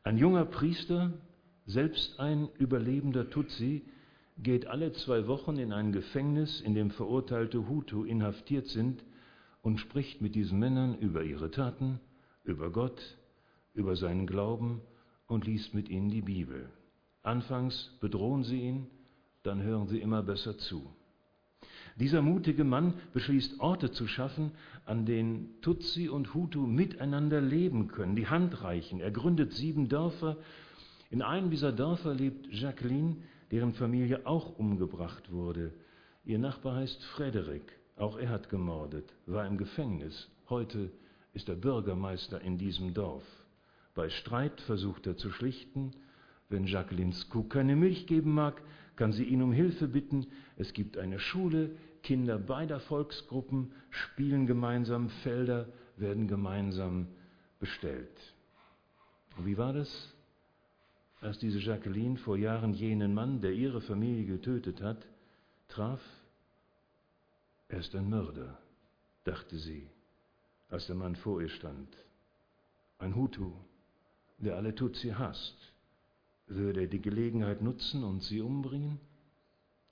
Ein 0.04 0.18
junger 0.18 0.46
Priester, 0.46 1.14
selbst 1.66 2.20
ein 2.20 2.50
überlebender 2.58 3.30
Tutsi, 3.30 3.84
geht 4.38 4.68
alle 4.68 4.92
zwei 4.94 5.28
Wochen 5.28 5.58
in 5.58 5.72
ein 5.72 5.92
Gefängnis, 5.92 6.60
in 6.60 6.74
dem 6.74 6.92
verurteilte 6.92 7.70
Hutu 7.70 8.04
inhaftiert 8.04 8.68
sind, 8.68 9.04
und 9.62 9.80
spricht 9.80 10.22
mit 10.22 10.36
diesen 10.36 10.60
Männern 10.60 10.98
über 11.00 11.24
ihre 11.24 11.50
Taten, 11.50 12.00
über 12.44 12.70
Gott, 12.70 13.18
über 13.74 13.96
seinen 13.96 14.28
Glauben 14.28 14.82
und 15.28 15.46
liest 15.46 15.74
mit 15.74 15.88
ihnen 15.88 16.10
die 16.10 16.22
Bibel. 16.22 16.70
Anfangs 17.22 17.92
bedrohen 18.02 18.44
sie 18.44 18.60
ihn, 18.60 18.88
dann 19.44 19.64
hören 19.64 19.88
sie 19.88 20.00
immer 20.00 20.22
besser 20.22 20.58
zu. 20.58 20.86
Dieser 21.96 22.22
mutige 22.22 22.64
Mann 22.64 22.96
beschließt 23.14 23.60
Orte 23.60 23.92
zu 23.92 24.08
schaffen, 24.08 24.52
an 24.86 25.06
denen 25.06 25.62
Tutsi 25.62 26.10
und 26.10 26.34
Hutu 26.34 26.66
miteinander 26.66 27.40
leben 27.40 27.88
können, 27.88 28.16
die 28.16 28.28
Hand 28.28 28.64
reichen. 28.64 29.00
Er 29.00 29.12
gründet 29.12 29.54
sieben 29.54 29.90
Dörfer. 29.90 30.38
In 31.12 31.22
einem 31.22 31.52
dieser 31.52 31.72
Dörfer 31.72 32.14
lebt 32.14 32.52
Jacqueline, 32.52 33.18
deren 33.52 33.74
Familie 33.74 34.26
auch 34.26 34.58
umgebracht 34.58 35.32
wurde. 35.32 35.72
Ihr 36.26 36.40
Nachbar 36.40 36.78
heißt 36.78 37.04
Frederik. 37.06 37.80
Auch 37.96 38.18
er 38.18 38.30
hat 38.30 38.50
gemordet, 38.50 39.14
war 39.28 39.46
im 39.46 39.58
Gefängnis. 39.58 40.28
Heute 40.50 40.90
ist 41.34 41.48
er 41.48 41.56
Bürgermeister 41.56 42.42
in 42.42 42.58
diesem 42.58 42.96
Dorf. 42.96 43.24
Bei 43.94 44.10
Streit 44.10 44.60
versucht 44.62 45.06
er 45.06 45.16
zu 45.16 45.30
schlichten, 45.30 45.92
wenn 46.50 46.66
Jacquelines 46.66 47.30
Kuh 47.30 47.44
keine 47.44 47.76
Milch 47.76 48.08
geben 48.08 48.34
mag, 48.34 48.62
kann 48.96 49.12
sie 49.12 49.24
ihn 49.24 49.42
um 49.42 49.52
Hilfe 49.52 49.88
bitten. 49.88 50.28
Es 50.58 50.74
gibt 50.74 50.98
eine 50.98 51.20
Schule, 51.20 51.72
Kinder 52.04 52.38
beider 52.38 52.80
Volksgruppen 52.80 53.72
spielen 53.90 54.46
gemeinsam, 54.46 55.10
Felder 55.10 55.68
werden 55.98 56.28
gemeinsam 56.28 57.08
bestellt. 57.60 58.36
Und 59.38 59.46
wie 59.46 59.58
war 59.58 59.74
das? 59.74 60.14
Als 61.22 61.40
diese 61.40 61.60
Jacqueline 61.60 62.18
vor 62.18 62.38
Jahren 62.38 62.74
jenen 62.74 63.14
Mann, 63.14 63.40
der 63.40 63.54
ihre 63.54 63.82
Familie 63.82 64.26
getötet 64.26 64.82
hat, 64.82 65.08
traf, 65.70 66.02
er 67.70 67.80
ist 67.80 67.96
ein 67.96 68.10
Mörder, 68.10 68.60
dachte 69.24 69.58
sie, 69.58 69.88
als 70.70 70.88
der 70.88 70.96
Mann 70.96 71.16
vor 71.16 71.42
ihr 71.42 71.50
stand. 71.50 71.96
Ein 73.00 73.16
Hutu, 73.16 73.54
der 74.38 74.58
alle 74.58 74.76
Tutsi 74.76 75.10
hasst 75.10 75.73
würde 76.56 76.82
er 76.82 76.88
die 76.88 77.02
Gelegenheit 77.02 77.62
nutzen 77.62 78.04
und 78.04 78.24
sie 78.24 78.42
umbringen? 78.42 79.00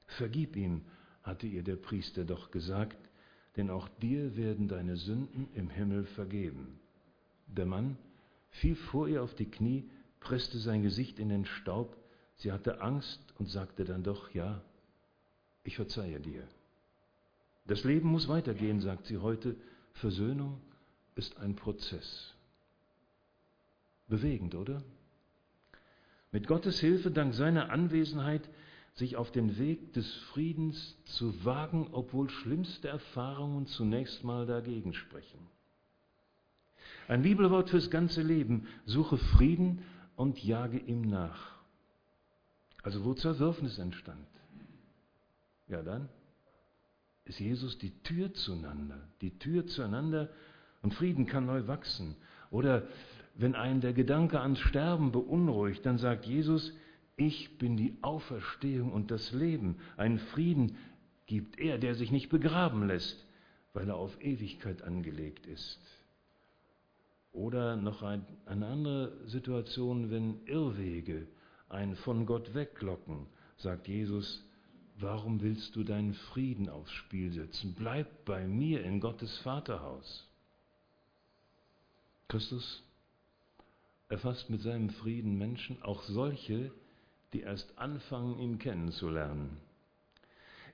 Vergib 0.07 0.55
ihm, 0.55 0.81
hatte 1.23 1.47
ihr 1.47 1.63
der 1.63 1.75
Priester 1.75 2.25
doch 2.25 2.51
gesagt, 2.51 2.97
denn 3.57 3.69
auch 3.69 3.87
dir 4.01 4.35
werden 4.35 4.67
deine 4.67 4.97
Sünden 4.97 5.47
im 5.53 5.69
Himmel 5.69 6.05
vergeben. 6.05 6.79
Der 7.47 7.65
Mann 7.65 7.97
fiel 8.49 8.75
vor 8.75 9.07
ihr 9.07 9.23
auf 9.23 9.35
die 9.35 9.49
Knie, 9.49 9.89
presste 10.19 10.57
sein 10.57 10.83
Gesicht 10.83 11.19
in 11.19 11.29
den 11.29 11.45
Staub, 11.45 11.97
sie 12.37 12.51
hatte 12.51 12.81
Angst 12.81 13.21
und 13.37 13.49
sagte 13.49 13.83
dann 13.83 14.03
doch, 14.03 14.33
ja, 14.33 14.61
ich 15.63 15.75
verzeihe 15.75 16.19
dir. 16.19 16.47
Das 17.65 17.83
Leben 17.83 18.09
muss 18.09 18.27
weitergehen, 18.27 18.81
sagt 18.81 19.05
sie 19.05 19.17
heute, 19.17 19.55
Versöhnung 19.93 20.59
ist 21.15 21.37
ein 21.37 21.55
Prozess. 21.55 22.33
Bewegend, 24.07 24.55
oder? 24.55 24.83
Mit 26.31 26.47
Gottes 26.47 26.79
Hilfe, 26.79 27.11
dank 27.11 27.33
seiner 27.33 27.69
Anwesenheit, 27.71 28.49
sich 28.93 29.15
auf 29.15 29.31
den 29.31 29.57
Weg 29.57 29.93
des 29.93 30.13
Friedens 30.33 30.97
zu 31.05 31.45
wagen, 31.45 31.89
obwohl 31.91 32.29
schlimmste 32.29 32.87
Erfahrungen 32.87 33.67
zunächst 33.67 34.23
mal 34.23 34.45
dagegen 34.45 34.93
sprechen. 34.93 35.39
Ein 37.07 37.23
Bibelwort 37.23 37.69
fürs 37.69 37.89
ganze 37.89 38.21
Leben, 38.21 38.67
suche 38.85 39.17
Frieden 39.17 39.83
und 40.15 40.43
jage 40.43 40.77
ihm 40.77 41.01
nach. 41.01 41.55
Also 42.83 43.03
wo 43.05 43.13
Zerwürfnis 43.13 43.77
entstand, 43.77 44.27
ja 45.67 45.81
dann 45.81 46.09
ist 47.25 47.39
Jesus 47.39 47.77
die 47.77 47.91
Tür 48.03 48.33
zueinander, 48.33 48.99
die 49.21 49.37
Tür 49.37 49.67
zueinander 49.67 50.29
und 50.81 50.93
Frieden 50.93 51.27
kann 51.27 51.45
neu 51.45 51.67
wachsen. 51.67 52.15
Oder 52.49 52.87
wenn 53.41 53.55
einen 53.55 53.81
der 53.81 53.93
Gedanke 53.93 54.39
ans 54.39 54.59
Sterben 54.59 55.11
beunruhigt, 55.11 55.85
dann 55.85 55.97
sagt 55.97 56.25
Jesus, 56.25 56.73
ich 57.17 57.57
bin 57.57 57.75
die 57.75 57.97
Auferstehung 58.01 58.91
und 58.91 59.11
das 59.11 59.31
Leben. 59.31 59.77
Einen 59.97 60.19
Frieden 60.19 60.77
gibt 61.25 61.59
er, 61.59 61.77
der 61.77 61.95
sich 61.95 62.11
nicht 62.11 62.29
begraben 62.29 62.87
lässt, 62.87 63.25
weil 63.73 63.89
er 63.89 63.95
auf 63.95 64.21
Ewigkeit 64.21 64.83
angelegt 64.83 65.45
ist. 65.47 65.79
Oder 67.33 67.77
noch 67.77 68.03
ein, 68.03 68.25
eine 68.45 68.67
andere 68.67 69.13
Situation, 69.27 70.11
wenn 70.11 70.45
Irrwege 70.45 71.27
einen 71.69 71.95
von 71.95 72.25
Gott 72.25 72.53
weglocken, 72.53 73.27
sagt 73.57 73.87
Jesus, 73.87 74.43
warum 74.99 75.41
willst 75.41 75.75
du 75.75 75.83
deinen 75.83 76.13
Frieden 76.13 76.69
aufs 76.69 76.91
Spiel 76.91 77.31
setzen? 77.31 77.75
Bleib 77.77 78.25
bei 78.25 78.45
mir 78.45 78.83
in 78.83 78.99
Gottes 78.99 79.37
Vaterhaus. 79.39 80.27
Christus 82.27 82.83
erfasst 84.11 84.49
mit 84.49 84.61
seinem 84.61 84.89
Frieden 84.89 85.37
Menschen, 85.37 85.81
auch 85.81 86.03
solche, 86.03 86.71
die 87.31 87.41
erst 87.41 87.77
anfangen, 87.77 88.39
ihn 88.39 88.59
kennenzulernen. 88.59 89.57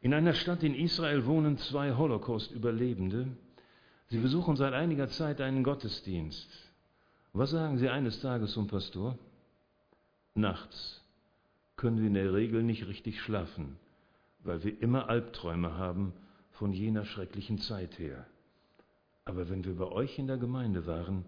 In 0.02 0.14
einer 0.14 0.34
Stadt 0.34 0.64
in 0.64 0.74
Israel 0.74 1.26
wohnen 1.26 1.58
zwei 1.58 1.96
Holocaust-Überlebende. 1.96 3.28
Sie 4.10 4.18
besuchen 4.18 4.56
seit 4.56 4.74
einiger 4.74 5.10
Zeit 5.10 5.40
einen 5.40 5.64
Gottesdienst. 5.64 6.50
Was 7.34 7.52
sagen 7.52 7.78
Sie 7.78 7.90
eines 7.90 8.20
Tages 8.22 8.54
zum 8.54 8.68
Pastor? 8.68 9.18
Nachts 10.34 11.04
können 11.76 12.00
wir 12.00 12.08
in 12.08 12.16
der 12.16 12.34
Regel 12.34 12.64
nicht 12.64 12.88
richtig 12.88 13.22
schlafen, 13.22 13.78
weil 14.44 14.64
wir 14.64 14.82
immer 14.82 15.10
Albträume 15.10 15.78
haben 15.78 16.14
von 16.54 16.74
jener 16.74 17.06
schrecklichen 17.06 17.60
Zeit 17.60 18.00
her. 18.00 18.26
Aber 19.26 19.50
wenn 19.50 19.64
wir 19.64 19.76
bei 19.76 19.86
euch 19.86 20.18
in 20.18 20.26
der 20.26 20.38
Gemeinde 20.38 20.88
waren, 20.88 21.26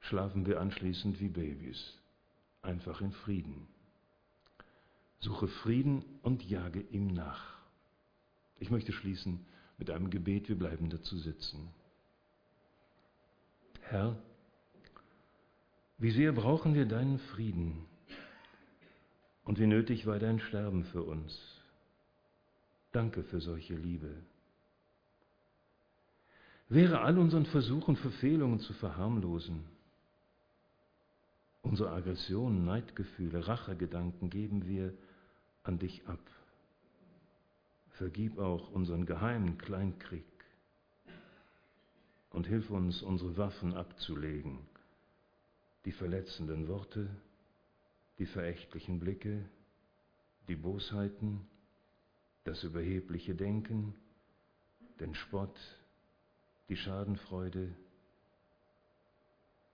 schlafen 0.00 0.46
wir 0.46 0.60
anschließend 0.60 1.20
wie 1.20 1.28
Babys, 1.28 1.98
einfach 2.62 3.00
in 3.00 3.12
Frieden. 3.12 3.66
Suche 5.20 5.48
Frieden 5.48 6.04
und 6.22 6.44
jage 6.44 6.80
ihm 6.80 7.08
nach. 7.08 7.58
Ich 8.60 8.70
möchte 8.70 8.92
schließen 8.92 9.44
mit 9.78 9.90
einem 9.90 10.10
Gebet, 10.10 10.48
wir 10.48 10.56
bleiben 10.56 10.90
dazu 10.90 11.18
sitzen. 11.18 11.68
Herr, 13.82 14.16
wie 15.98 16.10
sehr 16.10 16.32
brauchen 16.32 16.74
wir 16.74 16.86
deinen 16.86 17.18
Frieden 17.18 17.86
und 19.44 19.58
wie 19.58 19.66
nötig 19.66 20.06
war 20.06 20.18
dein 20.18 20.40
Sterben 20.40 20.84
für 20.84 21.02
uns. 21.02 21.36
Danke 22.92 23.24
für 23.24 23.40
solche 23.40 23.74
Liebe. 23.74 24.14
Wäre 26.68 27.00
all 27.00 27.18
unseren 27.18 27.46
Versuchen, 27.46 27.96
Verfehlungen 27.96 28.60
zu 28.60 28.74
verharmlosen, 28.74 29.64
unsere 31.68 31.90
Aggressionen, 31.90 32.64
Neidgefühle, 32.64 33.46
Rachegedanken 33.46 34.30
geben 34.30 34.66
wir 34.66 34.94
an 35.62 35.78
dich 35.78 36.06
ab. 36.06 36.20
Vergib 37.90 38.38
auch 38.38 38.70
unseren 38.70 39.04
geheimen 39.04 39.58
Kleinkrieg 39.58 40.24
und 42.30 42.46
hilf 42.46 42.70
uns, 42.70 43.02
unsere 43.02 43.36
Waffen 43.36 43.74
abzulegen, 43.74 44.58
die 45.84 45.92
verletzenden 45.92 46.68
Worte, 46.68 47.08
die 48.18 48.26
verächtlichen 48.26 48.98
Blicke, 48.98 49.44
die 50.48 50.56
Bosheiten, 50.56 51.46
das 52.44 52.62
überhebliche 52.62 53.34
Denken, 53.34 53.94
den 55.00 55.14
Spott, 55.14 55.58
die 56.70 56.76
Schadenfreude. 56.76 57.74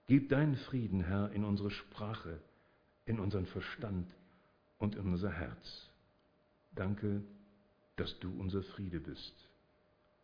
Gib 0.07 0.29
deinen 0.29 0.57
Frieden, 0.57 1.03
Herr, 1.03 1.31
in 1.33 1.45
unsere 1.45 1.71
Sprache, 1.71 2.41
in 3.07 3.21
unseren 3.21 3.47
Verstand 3.47 4.15
und 4.79 4.97
in 4.97 5.13
unser 5.13 5.31
Herz. 5.31 5.91
Danke 6.75 7.23
dass 7.97 8.19
du 8.19 8.31
unser 8.39 8.63
Friede 8.63 9.01
bist. 9.01 9.35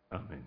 Amen. 0.09 0.45